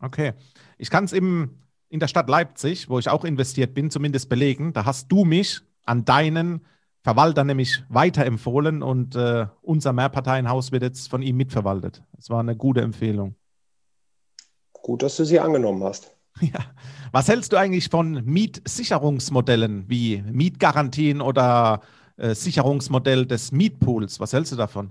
Okay. 0.00 0.34
Ich 0.78 0.90
kann 0.90 1.04
es 1.04 1.12
eben 1.12 1.62
in 1.88 2.00
der 2.00 2.08
Stadt 2.08 2.28
Leipzig, 2.28 2.88
wo 2.88 2.98
ich 2.98 3.08
auch 3.08 3.24
investiert 3.24 3.74
bin, 3.74 3.90
zumindest 3.90 4.28
belegen. 4.28 4.72
Da 4.72 4.84
hast 4.84 5.10
du 5.10 5.24
mich 5.24 5.60
an 5.84 6.04
deinen 6.04 6.64
Verwalter 7.02 7.44
nämlich 7.44 7.82
weiterempfohlen 7.88 8.82
und 8.82 9.16
äh, 9.16 9.46
unser 9.62 9.92
Mehrparteienhaus 9.92 10.72
wird 10.72 10.82
jetzt 10.82 11.08
von 11.08 11.22
ihm 11.22 11.36
mitverwaltet. 11.36 12.02
Das 12.12 12.28
war 12.28 12.40
eine 12.40 12.56
gute 12.56 12.82
Empfehlung. 12.82 13.34
Gut, 14.72 15.02
dass 15.02 15.16
du 15.16 15.24
sie 15.24 15.40
angenommen 15.40 15.82
hast. 15.82 16.14
Ja. 16.40 16.60
Was 17.10 17.26
hältst 17.26 17.52
du 17.52 17.56
eigentlich 17.56 17.88
von 17.88 18.24
Mietsicherungsmodellen 18.24 19.88
wie 19.88 20.22
Mietgarantien 20.30 21.20
oder 21.20 21.80
äh, 22.18 22.34
Sicherungsmodell 22.34 23.26
des 23.26 23.52
Mietpools? 23.52 24.20
Was 24.20 24.32
hältst 24.32 24.52
du 24.52 24.56
davon? 24.56 24.90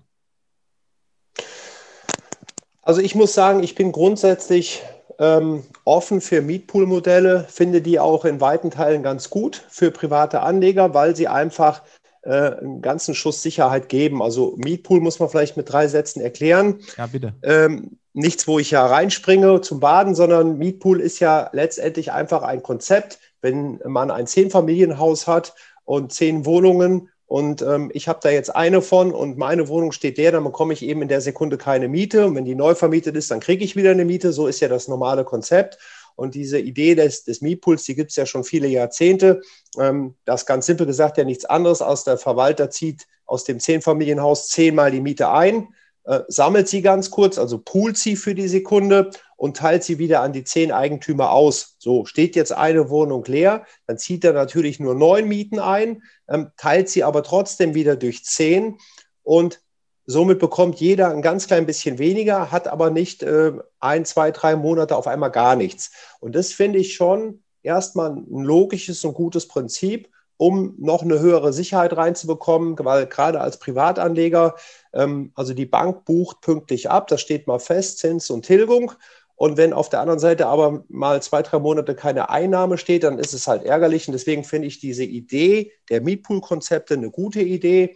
Also 2.82 3.02
ich 3.02 3.16
muss 3.16 3.34
sagen, 3.34 3.64
ich 3.64 3.76
bin 3.76 3.92
grundsätzlich 3.92 4.82
ähm, 5.20 5.64
offen 5.84 6.22
für 6.22 6.42
Mietpool-Modelle, 6.42 7.46
finde 7.50 7.82
die 7.82 8.00
auch 8.00 8.24
in 8.24 8.40
weiten 8.40 8.72
Teilen 8.72 9.04
ganz 9.04 9.30
gut 9.30 9.64
für 9.70 9.92
private 9.92 10.42
Anleger, 10.42 10.94
weil 10.94 11.16
sie 11.16 11.28
einfach 11.28 11.82
äh, 12.22 12.32
einen 12.32 12.82
ganzen 12.82 13.16
Schuss 13.16 13.42
Sicherheit 13.42 13.90
geben. 13.90 14.22
Also 14.22 14.56
Mietpool 14.58 15.02
muss 15.02 15.20
man 15.20 15.30
vielleicht 15.30 15.58
mit 15.58 15.72
drei 15.72 15.88
Sätzen 15.88 16.22
erklären. 16.22 16.80
Ja, 16.98 17.08
bitte. 17.08 17.34
Ähm, 17.44 17.98
nichts, 18.14 18.48
wo 18.48 18.60
ich 18.60 18.72
ja 18.72 18.86
reinspringe 18.86 19.62
zum 19.62 19.80
Baden, 19.80 20.16
sondern 20.16 20.58
Mietpool 20.58 21.02
ist 21.02 21.20
ja 21.20 21.50
letztendlich 21.54 22.12
einfach 22.12 22.44
ein 22.44 22.64
Konzept. 22.64 23.20
Wenn 23.42 23.80
man 23.86 24.12
ein 24.12 24.28
Zehnfamilienhaus 24.28 25.28
hat 25.28 25.54
und 25.84 26.12
zehn 26.12 26.46
Wohnungen 26.46 27.10
und 27.28 27.62
ähm, 27.62 27.92
ich 27.94 28.08
habe 28.08 28.20
da 28.24 28.30
jetzt 28.30 28.56
eine 28.56 28.82
von 28.82 29.12
und 29.12 29.38
meine 29.38 29.68
Wohnung 29.68 29.92
steht 29.92 30.18
der, 30.18 30.32
dann 30.32 30.46
bekomme 30.46 30.72
ich 30.74 30.82
eben 30.82 31.02
in 31.02 31.10
der 31.10 31.20
Sekunde 31.20 31.58
keine 31.58 31.90
Miete. 31.90 32.26
Und 32.26 32.36
wenn 32.36 32.46
die 32.46 32.56
neu 32.56 32.74
vermietet 32.74 33.18
ist, 33.18 33.30
dann 33.30 33.42
kriege 33.42 33.66
ich 33.66 33.76
wieder 33.76 33.92
eine 33.92 34.06
Miete. 34.06 34.32
So 34.32 34.48
ist 34.48 34.62
ja 34.62 34.70
das 34.70 34.88
normale 34.88 35.26
Konzept. 35.26 35.78
Und 36.16 36.36
diese 36.36 36.58
Idee 36.58 36.96
des, 36.96 37.26
des 37.26 37.42
Mietpools, 37.42 37.84
die 37.84 37.96
gibt 37.96 38.12
es 38.12 38.16
ja 38.16 38.26
schon 38.26 38.46
viele 38.46 38.70
Jahrzehnte. 38.70 39.42
Ähm, 39.78 40.16
das 40.24 40.46
ganz 40.46 40.68
simpel 40.68 40.88
gesagt 40.88 41.18
ja 41.18 41.26
nichts 41.26 41.44
anderes 41.44 41.82
als 41.82 42.06
der 42.06 42.18
Verwalter 42.18 42.70
zieht 42.70 43.06
aus 43.26 43.44
dem 43.44 43.60
Zehnfamilienhaus 43.60 44.48
zehnmal 44.48 44.92
die 44.92 45.02
Miete 45.02 45.30
ein 45.30 45.68
äh, 46.08 46.24
sammelt 46.30 46.70
sie 46.70 46.82
ganz 46.82 47.12
kurz, 47.12 47.38
also 47.38 47.60
poolt 47.60 47.98
sie 47.98 48.16
für 48.16 48.34
die 48.34 48.48
Sekunde 48.48 49.12
und 49.36 49.58
teilt 49.58 49.84
sie 49.84 50.00
wieder 50.00 50.22
an 50.22 50.32
die 50.32 50.46
zehn 50.46 50.72
Eigentümer 50.72 51.32
aus. 51.32 51.76
So, 51.80 52.06
steht 52.06 52.38
jetzt 52.38 52.54
eine 52.54 52.90
Wohnung 52.90 53.26
leer, 53.26 53.66
dann 53.88 53.98
zieht 53.98 54.24
er 54.24 54.32
natürlich 54.32 54.80
nur 54.80 54.96
neun 54.96 55.28
Mieten 55.28 55.60
ein, 55.60 56.02
ähm, 56.30 56.52
teilt 56.56 56.88
sie 56.88 57.04
aber 57.04 57.24
trotzdem 57.24 57.76
wieder 57.76 57.98
durch 57.98 58.24
zehn 58.24 58.78
und 59.24 59.62
somit 60.06 60.40
bekommt 60.40 60.80
jeder 60.80 61.10
ein 61.10 61.22
ganz 61.22 61.46
klein 61.46 61.66
bisschen 61.66 62.00
weniger, 62.00 62.54
hat 62.54 62.70
aber 62.70 62.90
nicht 62.90 63.24
äh, 63.24 63.52
ein, 63.82 64.06
zwei, 64.06 64.32
drei 64.32 64.56
Monate 64.56 64.96
auf 64.96 65.08
einmal 65.08 65.32
gar 65.32 65.58
nichts. 65.58 65.92
Und 66.22 66.36
das 66.36 66.54
finde 66.54 66.80
ich 66.80 66.94
schon 66.94 67.44
erstmal 67.64 68.12
ein 68.12 68.44
logisches 68.44 69.04
und 69.04 69.14
gutes 69.14 69.50
Prinzip 69.50 70.10
um 70.38 70.76
noch 70.78 71.02
eine 71.02 71.20
höhere 71.20 71.52
Sicherheit 71.52 71.98
reinzubekommen, 71.98 72.78
weil 72.80 73.08
gerade 73.08 73.42
als 73.42 73.58
Privatanleger, 73.58 74.56
ähm, 74.94 75.32
also 75.36 75.54
die 75.54 75.66
Bank 75.66 76.06
bucht 76.06 76.42
pünktlich 76.42 76.90
ab, 76.90 77.08
das 77.08 77.22
steht 77.22 77.48
mal 77.48 77.60
fest, 77.60 78.00
Zins 78.00 78.30
und 78.30 78.46
Tilgung. 78.46 78.94
Und 79.36 79.56
wenn 79.56 79.72
auf 79.72 79.90
der 79.90 80.00
anderen 80.00 80.20
Seite 80.20 80.48
aber 80.48 80.84
mal 80.90 81.22
zwei, 81.22 81.44
drei 81.44 81.60
Monate 81.60 81.94
keine 81.94 82.32
Einnahme 82.32 82.80
steht, 82.80 83.04
dann 83.04 83.20
ist 83.20 83.34
es 83.34 83.48
halt 83.48 83.64
ärgerlich. 83.64 84.08
Und 84.08 84.14
deswegen 84.14 84.44
finde 84.44 84.68
ich 84.68 84.80
diese 84.80 85.04
Idee 85.04 85.74
der 85.90 86.02
Mietpool-Konzepte 86.02 86.96
eine 86.96 87.12
gute 87.12 87.42
Idee. 87.42 87.96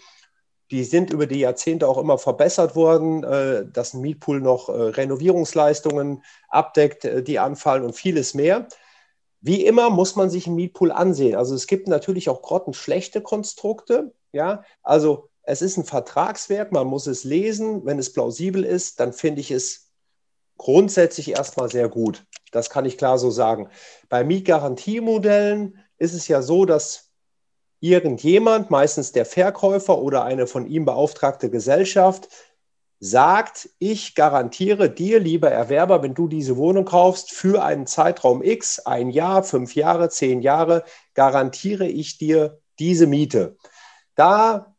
Die 0.69 0.83
sind 0.83 1.12
über 1.12 1.25
die 1.25 1.39
Jahrzehnte 1.39 1.88
auch 1.88 1.98
immer 1.98 2.19
verbessert 2.19 2.75
worden, 2.75 3.24
äh, 3.24 3.65
dass 3.65 3.95
ein 3.95 4.01
Mietpool 4.01 4.39
noch 4.39 4.69
äh, 4.69 4.71
Renovierungsleistungen 4.71 6.24
abdeckt, 6.48 7.05
äh, 7.05 7.24
die 7.24 7.39
anfallen 7.39 7.83
und 7.83 7.95
vieles 7.95 8.36
mehr. 8.36 8.67
Wie 9.41 9.65
immer 9.65 9.89
muss 9.89 10.15
man 10.15 10.29
sich 10.29 10.45
einen 10.45 10.55
Mietpool 10.55 10.91
ansehen. 10.91 11.36
Also 11.36 11.55
es 11.55 11.67
gibt 11.67 11.88
natürlich 11.88 12.29
auch 12.29 12.41
grottenschlechte 12.41 13.21
Konstrukte. 13.21 14.13
Ja, 14.31 14.63
also 14.83 15.29
es 15.43 15.62
ist 15.62 15.77
ein 15.77 15.83
Vertragswerk, 15.83 16.71
man 16.71 16.88
muss 16.88 17.07
es 17.07 17.24
lesen. 17.24 17.86
Wenn 17.86 18.00
es 18.00 18.13
plausibel 18.13 18.63
ist, 18.63 19.00
dann 19.00 19.13
finde 19.13 19.41
ich 19.41 19.51
es 19.51 19.89
grundsätzlich 20.57 21.31
erstmal 21.31 21.69
sehr 21.69 21.89
gut. 21.89 22.25
Das 22.51 22.69
kann 22.69 22.86
ich 22.86 22.98
klar 22.98 23.17
so 23.17 23.31
sagen. 23.31 23.69
Bei 24.10 24.24
Mietgarantiemodellen 24.24 25.79
ist 25.98 26.13
es 26.13 26.27
ja 26.27 26.43
so, 26.43 26.65
dass 26.65 27.12
irgendjemand, 27.79 28.69
meistens 28.69 29.12
der 29.12 29.25
Verkäufer 29.25 29.98
oder 29.98 30.24
eine 30.24 30.45
von 30.45 30.67
ihm 30.67 30.86
beauftragte 30.86 31.50
Gesellschaft, 31.50 32.29
sagt, 33.03 33.67
ich 33.79 34.13
garantiere 34.13 34.89
dir, 34.89 35.20
lieber 35.20 35.50
Erwerber, 35.50 36.03
wenn 36.03 36.13
du 36.13 36.27
diese 36.27 36.55
Wohnung 36.55 36.86
kaufst, 36.86 37.31
für 37.31 37.63
einen 37.63 37.88
Zeitraum 37.88 38.43
X, 38.43 38.79
ein 38.79 39.10
Jahr, 39.10 39.43
fünf 39.43 39.75
Jahre, 39.75 40.10
zehn 40.10 40.41
Jahre, 40.41 40.84
garantiere 41.15 41.88
ich 41.88 42.20
dir 42.20 42.60
diese 42.77 43.08
Miete. 43.08 43.58
Da 44.15 44.75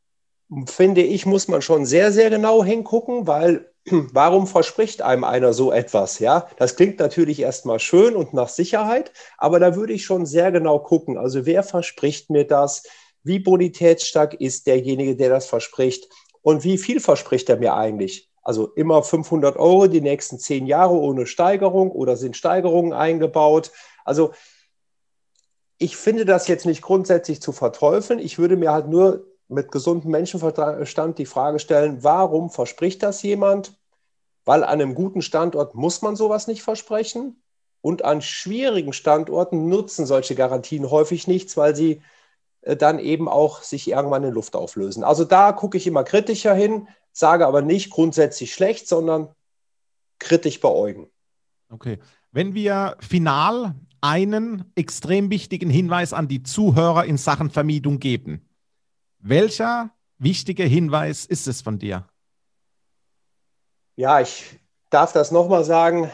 finde 0.67 1.03
ich, 1.03 1.27
muss 1.27 1.49
man 1.49 1.63
schon 1.63 1.85
sehr, 1.85 2.13
sehr 2.13 2.31
genau 2.31 2.63
hingucken, 2.63 3.27
weil 3.27 3.73
warum 3.91 4.47
verspricht 4.47 5.03
einem 5.03 5.25
einer 5.25 5.53
so 5.53 5.73
etwas? 5.73 6.21
Ja, 6.21 6.47
das 6.59 6.77
klingt 6.77 7.01
natürlich 7.01 7.41
erstmal 7.41 7.81
schön 7.81 8.15
und 8.15 8.35
nach 8.35 8.49
Sicherheit, 8.49 9.13
aber 9.37 9.59
da 9.59 9.75
würde 9.75 9.95
ich 9.95 10.05
schon 10.05 10.27
sehr 10.27 10.53
genau 10.53 10.79
gucken. 10.79 11.19
Also 11.19 11.45
wer 11.45 11.65
verspricht 11.65 12.31
mir 12.31 12.47
das? 12.47 12.85
Wie 13.25 13.41
bonitätsstark 13.41 14.35
ist 14.35 14.69
derjenige, 14.69 15.17
der 15.17 15.31
das 15.31 15.47
verspricht? 15.47 16.09
Und 16.43 16.65
wie 16.65 16.79
viel 16.79 17.01
verspricht 17.01 17.49
er 17.49 17.57
mir 17.57 17.75
eigentlich? 17.75 18.31
Also 18.43 18.69
immer 18.75 19.03
500 19.03 19.57
Euro 19.57 19.87
die 19.87 20.01
nächsten 20.01 20.39
zehn 20.39 20.67
Jahre 20.67 20.95
ohne 20.95 21.27
Steigerung 21.27 21.93
oder 21.93 22.17
sind 22.17 22.37
Steigerungen 22.37 22.93
eingebaut? 22.93 23.71
Also 24.05 24.33
ich 25.79 25.97
finde 25.97 26.25
das 26.25 26.49
jetzt 26.49 26.67
nicht 26.67 26.83
grundsätzlich 26.83 27.41
zu 27.41 27.53
verteufeln. 27.53 28.19
Ich 28.19 28.39
würde 28.39 28.57
mir 28.57 28.73
halt 28.73 28.89
nur 28.89 29.27
mit 29.49 29.71
gesundem 29.71 30.11
Menschenverstand 30.11 31.19
die 31.19 31.27
Frage 31.27 31.59
stellen, 31.59 32.03
warum 32.03 32.51
verspricht 32.51 33.03
das 33.03 33.23
jemand? 33.23 33.77
Weil 34.45 34.65
an 34.65 34.81
einem 34.81 34.95
guten 34.95 35.23
Standort 35.23 35.75
muss 35.75 36.03
man 36.03 36.17
sowas 36.17 36.47
nicht 36.47 36.63
versprechen. 36.63 37.43
Und 37.81 38.05
an 38.05 38.23
schwierigen 38.23 38.93
Standorten 38.93 39.69
nutzen 39.69 40.07
solche 40.07 40.35
Garantien 40.37 40.91
häufig 40.91 41.27
nichts, 41.27 41.57
weil 41.57 41.75
sie 41.75 42.01
dann 42.63 42.99
eben 42.99 43.29
auch 43.29 43.63
sich 43.63 43.89
irgendwann 43.89 44.25
in 44.25 44.33
Luft 44.33 44.55
auflösen. 44.55 45.05
Also 45.05 45.25
da 45.25 45.53
gucke 45.53 45.77
ich 45.77 45.87
immer 45.87 46.05
kritischer 46.05 46.55
hin, 46.55 46.89
sage 47.13 47.47
aber 47.47 47.63
nicht 47.63 47.91
grundsätzlich 47.91 48.55
schlecht, 48.55 48.89
sondern 48.89 49.35
kritisch 50.19 50.61
beäugen. 50.61 51.11
Okay. 51.69 51.99
Wenn 52.31 52.55
wir 52.55 52.97
final 53.01 53.75
einen 54.01 54.71
extrem 54.75 55.31
wichtigen 55.31 55.71
Hinweis 55.71 56.13
an 56.13 56.29
die 56.29 56.43
Zuhörer 56.43 57.05
in 57.05 57.19
Sachen 57.19 57.51
Vermietung 57.51 57.99
geben, 57.99 58.49
welcher 59.19 59.91
wichtige 60.19 60.65
Hinweis 60.65 61.27
ist 61.27 61.47
es 61.47 61.63
von 61.63 61.79
dir? 61.79 62.07
Ja, 63.97 64.21
ich 64.21 64.59
darf 64.91 65.13
das 65.13 65.31
nochmal 65.31 65.65
sagen 65.65 66.11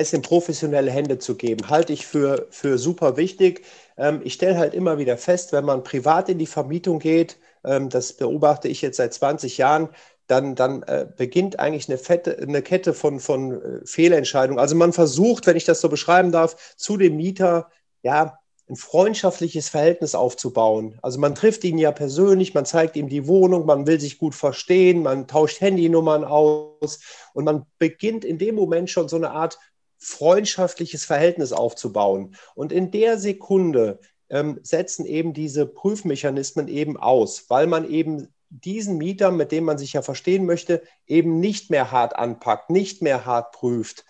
es 0.00 0.12
in 0.12 0.22
professionelle 0.22 0.90
Hände 0.90 1.18
zu 1.18 1.36
geben, 1.36 1.68
halte 1.68 1.92
ich 1.92 2.06
für, 2.06 2.46
für 2.50 2.78
super 2.78 3.16
wichtig. 3.16 3.64
Ähm, 3.96 4.20
ich 4.24 4.34
stelle 4.34 4.58
halt 4.58 4.74
immer 4.74 4.98
wieder 4.98 5.16
fest, 5.16 5.52
wenn 5.52 5.64
man 5.64 5.84
privat 5.84 6.28
in 6.28 6.38
die 6.38 6.46
Vermietung 6.46 6.98
geht, 6.98 7.38
ähm, 7.64 7.88
das 7.88 8.14
beobachte 8.14 8.68
ich 8.68 8.82
jetzt 8.82 8.96
seit 8.96 9.14
20 9.14 9.58
Jahren, 9.58 9.90
dann, 10.26 10.54
dann 10.54 10.82
äh, 10.84 11.06
beginnt 11.16 11.58
eigentlich 11.58 11.88
eine, 11.88 11.98
fette, 11.98 12.38
eine 12.38 12.62
Kette 12.62 12.94
von, 12.94 13.18
von 13.20 13.52
äh, 13.52 13.86
Fehlentscheidungen. 13.86 14.60
Also 14.60 14.76
man 14.76 14.92
versucht, 14.92 15.46
wenn 15.46 15.56
ich 15.56 15.64
das 15.64 15.80
so 15.80 15.88
beschreiben 15.88 16.30
darf, 16.30 16.76
zu 16.76 16.96
dem 16.96 17.16
Mieter 17.16 17.68
ja 18.02 18.38
ein 18.70 18.76
freundschaftliches 18.76 19.68
Verhältnis 19.68 20.14
aufzubauen. 20.14 20.96
Also 21.02 21.18
man 21.18 21.34
trifft 21.34 21.64
ihn 21.64 21.76
ja 21.76 21.90
persönlich, 21.90 22.54
man 22.54 22.64
zeigt 22.64 22.96
ihm 22.96 23.08
die 23.08 23.26
Wohnung, 23.26 23.66
man 23.66 23.86
will 23.88 23.98
sich 23.98 24.18
gut 24.18 24.34
verstehen, 24.34 25.02
man 25.02 25.26
tauscht 25.26 25.60
Handynummern 25.60 26.24
aus 26.24 27.00
und 27.34 27.44
man 27.44 27.66
beginnt 27.78 28.24
in 28.24 28.38
dem 28.38 28.54
Moment 28.54 28.88
schon 28.88 29.08
so 29.08 29.16
eine 29.16 29.32
Art 29.32 29.58
freundschaftliches 30.00 31.04
Verhältnis 31.04 31.52
aufzubauen. 31.52 32.34
Und 32.54 32.72
in 32.72 32.90
der 32.90 33.18
Sekunde 33.18 34.00
ähm, 34.30 34.58
setzen 34.62 35.04
eben 35.04 35.34
diese 35.34 35.66
Prüfmechanismen 35.66 36.68
eben 36.68 36.96
aus, 36.96 37.44
weil 37.48 37.66
man 37.66 37.88
eben 37.88 38.28
diesen 38.48 38.98
Mieter, 38.98 39.30
mit 39.30 39.52
dem 39.52 39.64
man 39.64 39.78
sich 39.78 39.92
ja 39.92 40.02
verstehen 40.02 40.46
möchte, 40.46 40.82
eben 41.06 41.38
nicht 41.38 41.70
mehr 41.70 41.92
hart 41.92 42.16
anpackt, 42.16 42.70
nicht 42.70 43.02
mehr 43.02 43.24
hart 43.24 43.52
prüft. 43.52 44.04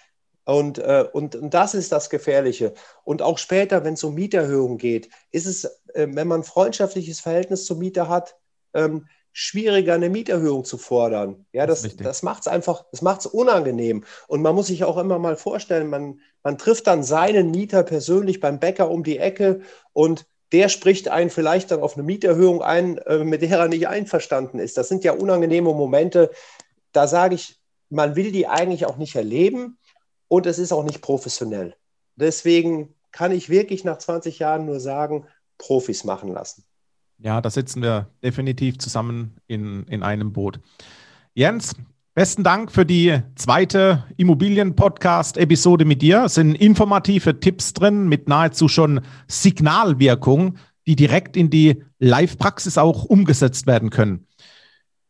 Und, 0.44 0.78
äh, 0.78 1.04
und, 1.12 1.36
und 1.36 1.52
das 1.52 1.74
ist 1.74 1.92
das 1.92 2.08
Gefährliche. 2.08 2.72
Und 3.04 3.20
auch 3.20 3.38
später, 3.38 3.84
wenn 3.84 3.94
es 3.94 4.04
um 4.04 4.14
Mieterhöhungen 4.14 4.78
geht, 4.78 5.10
ist 5.30 5.46
es, 5.46 5.64
äh, 5.94 6.06
wenn 6.10 6.28
man 6.28 6.44
freundschaftliches 6.44 7.20
Verhältnis 7.20 7.66
zum 7.66 7.78
Mieter 7.78 8.08
hat, 8.08 8.36
ähm, 8.74 9.06
schwieriger, 9.32 9.94
eine 9.94 10.08
Mieterhöhung 10.08 10.64
zu 10.64 10.78
fordern. 10.78 11.46
Ja, 11.52 11.66
das, 11.66 11.82
das, 11.82 11.96
das 11.96 12.22
macht 12.22 12.42
es 12.42 12.48
einfach, 12.48 12.84
das 12.90 13.02
macht 13.02 13.20
es 13.20 13.26
unangenehm. 13.26 14.04
Und 14.28 14.42
man 14.42 14.54
muss 14.54 14.68
sich 14.68 14.84
auch 14.84 14.98
immer 14.98 15.18
mal 15.18 15.36
vorstellen, 15.36 15.88
man, 15.88 16.20
man 16.42 16.58
trifft 16.58 16.86
dann 16.86 17.02
seinen 17.02 17.50
Mieter 17.50 17.82
persönlich 17.82 18.40
beim 18.40 18.58
Bäcker 18.58 18.90
um 18.90 19.04
die 19.04 19.18
Ecke 19.18 19.60
und 19.92 20.26
der 20.52 20.68
spricht 20.68 21.08
einen 21.08 21.30
vielleicht 21.30 21.70
dann 21.70 21.80
auf 21.80 21.94
eine 21.94 22.02
Mieterhöhung 22.02 22.62
ein, 22.62 22.98
äh, 22.98 23.24
mit 23.24 23.42
der 23.42 23.58
er 23.58 23.68
nicht 23.68 23.86
einverstanden 23.86 24.58
ist. 24.58 24.76
Das 24.76 24.88
sind 24.88 25.04
ja 25.04 25.12
unangenehme 25.12 25.72
Momente. 25.72 26.30
Da 26.92 27.06
sage 27.06 27.36
ich, 27.36 27.60
man 27.88 28.16
will 28.16 28.32
die 28.32 28.46
eigentlich 28.46 28.86
auch 28.86 28.96
nicht 28.96 29.14
erleben 29.14 29.78
und 30.28 30.46
es 30.46 30.58
ist 30.58 30.72
auch 30.72 30.84
nicht 30.84 31.02
professionell. 31.02 31.76
Deswegen 32.16 32.94
kann 33.12 33.32
ich 33.32 33.48
wirklich 33.48 33.84
nach 33.84 33.98
20 33.98 34.38
Jahren 34.38 34.66
nur 34.66 34.80
sagen, 34.80 35.26
Profis 35.58 36.04
machen 36.04 36.32
lassen. 36.32 36.64
Ja, 37.22 37.42
da 37.42 37.50
sitzen 37.50 37.82
wir 37.82 38.08
definitiv 38.22 38.78
zusammen 38.78 39.36
in, 39.46 39.84
in 39.84 40.02
einem 40.02 40.32
Boot. 40.32 40.58
Jens, 41.34 41.74
besten 42.14 42.44
Dank 42.44 42.72
für 42.72 42.86
die 42.86 43.20
zweite 43.34 44.04
Immobilien-Podcast-Episode 44.16 45.84
mit 45.84 46.00
dir. 46.00 46.24
Es 46.24 46.34
sind 46.34 46.54
informative 46.54 47.38
Tipps 47.38 47.74
drin 47.74 48.08
mit 48.08 48.26
nahezu 48.26 48.68
schon 48.68 49.02
Signalwirkung, 49.28 50.56
die 50.86 50.96
direkt 50.96 51.36
in 51.36 51.50
die 51.50 51.82
Live-Praxis 51.98 52.78
auch 52.78 53.04
umgesetzt 53.04 53.66
werden 53.66 53.90
können. 53.90 54.26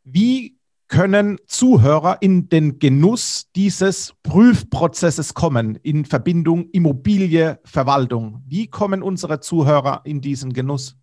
Wie 0.02 0.58
können 0.88 1.38
Zuhörer 1.46 2.20
in 2.20 2.48
den 2.48 2.80
Genuss 2.80 3.46
dieses 3.54 4.14
Prüfprozesses 4.24 5.34
kommen 5.34 5.76
in 5.76 6.04
Verbindung 6.04 6.68
Immobilie, 6.70 7.60
Verwaltung? 7.62 8.42
Wie 8.48 8.66
kommen 8.66 9.00
unsere 9.00 9.38
Zuhörer 9.38 10.00
in 10.02 10.20
diesen 10.20 10.52
Genuss? 10.52 10.96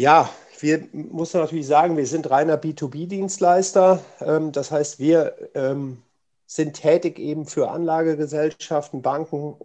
Ja, 0.00 0.30
wir 0.60 0.88
muss 0.94 1.34
natürlich 1.34 1.66
sagen, 1.66 1.98
wir 1.98 2.06
sind 2.06 2.30
reiner 2.30 2.56
B2B-Dienstleister. 2.56 4.02
Ähm, 4.22 4.50
das 4.50 4.70
heißt, 4.70 4.98
wir 4.98 5.50
ähm, 5.54 6.02
sind 6.46 6.72
tätig 6.72 7.18
eben 7.18 7.44
für 7.44 7.70
Anlagegesellschaften, 7.70 9.02
Banken, 9.02 9.56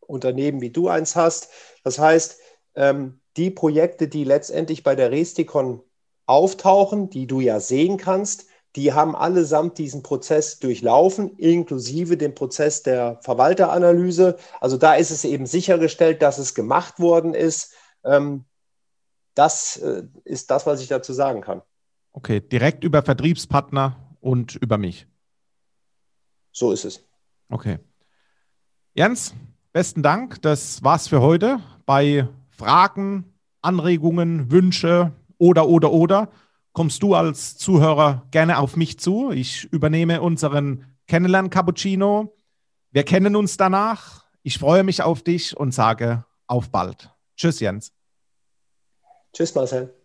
Unternehmen, 0.00 0.62
wie 0.62 0.70
du 0.70 0.88
eins 0.88 1.14
hast. 1.14 1.50
Das 1.84 1.98
heißt, 1.98 2.38
ähm, 2.74 3.20
die 3.36 3.50
Projekte, 3.50 4.08
die 4.08 4.24
letztendlich 4.24 4.82
bei 4.82 4.94
der 4.94 5.10
Resticon 5.10 5.82
auftauchen, 6.24 7.10
die 7.10 7.26
du 7.26 7.40
ja 7.40 7.60
sehen 7.60 7.98
kannst, 7.98 8.46
die 8.76 8.94
haben 8.94 9.14
allesamt 9.14 9.76
diesen 9.76 10.02
Prozess 10.02 10.58
durchlaufen, 10.58 11.36
inklusive 11.36 12.16
dem 12.16 12.34
Prozess 12.34 12.82
der 12.82 13.18
Verwalteranalyse. 13.20 14.38
Also 14.58 14.78
da 14.78 14.94
ist 14.94 15.10
es 15.10 15.26
eben 15.26 15.44
sichergestellt, 15.44 16.22
dass 16.22 16.38
es 16.38 16.54
gemacht 16.54 16.98
worden 16.98 17.34
ist 17.34 17.74
das 19.34 19.76
äh, 19.76 20.04
ist 20.24 20.50
das, 20.50 20.66
was 20.66 20.80
ich 20.80 20.88
dazu 20.88 21.12
sagen 21.12 21.40
kann. 21.40 21.62
Okay, 22.12 22.40
direkt 22.40 22.84
über 22.84 23.02
Vertriebspartner 23.02 23.96
und 24.20 24.56
über 24.56 24.78
mich. 24.78 25.06
So 26.52 26.72
ist 26.72 26.84
es. 26.84 27.02
Okay. 27.48 27.78
Jens, 28.94 29.34
besten 29.72 30.02
Dank. 30.02 30.42
Das 30.42 30.82
war's 30.82 31.08
für 31.08 31.22
heute. 31.22 31.60
Bei 31.86 32.28
Fragen, 32.50 33.24
Anregungen, 33.62 34.50
Wünsche 34.50 35.12
oder, 35.38 35.66
oder, 35.68 35.92
oder 35.92 36.28
kommst 36.72 37.02
du 37.02 37.14
als 37.14 37.56
Zuhörer 37.56 38.26
gerne 38.30 38.58
auf 38.58 38.76
mich 38.76 38.98
zu. 38.98 39.30
Ich 39.30 39.64
übernehme 39.72 40.20
unseren 40.20 40.84
Kennenlern-Cappuccino. 41.06 42.34
Wir 42.90 43.04
kennen 43.04 43.36
uns 43.36 43.56
danach. 43.56 44.24
Ich 44.42 44.58
freue 44.58 44.84
mich 44.84 45.02
auf 45.02 45.22
dich 45.22 45.56
und 45.56 45.72
sage 45.72 46.24
auf 46.46 46.70
bald. 46.70 47.10
Tschüss, 47.36 47.60
Jens. 47.60 47.92
Tschüss, 49.32 49.54
Marcel. 49.54 50.01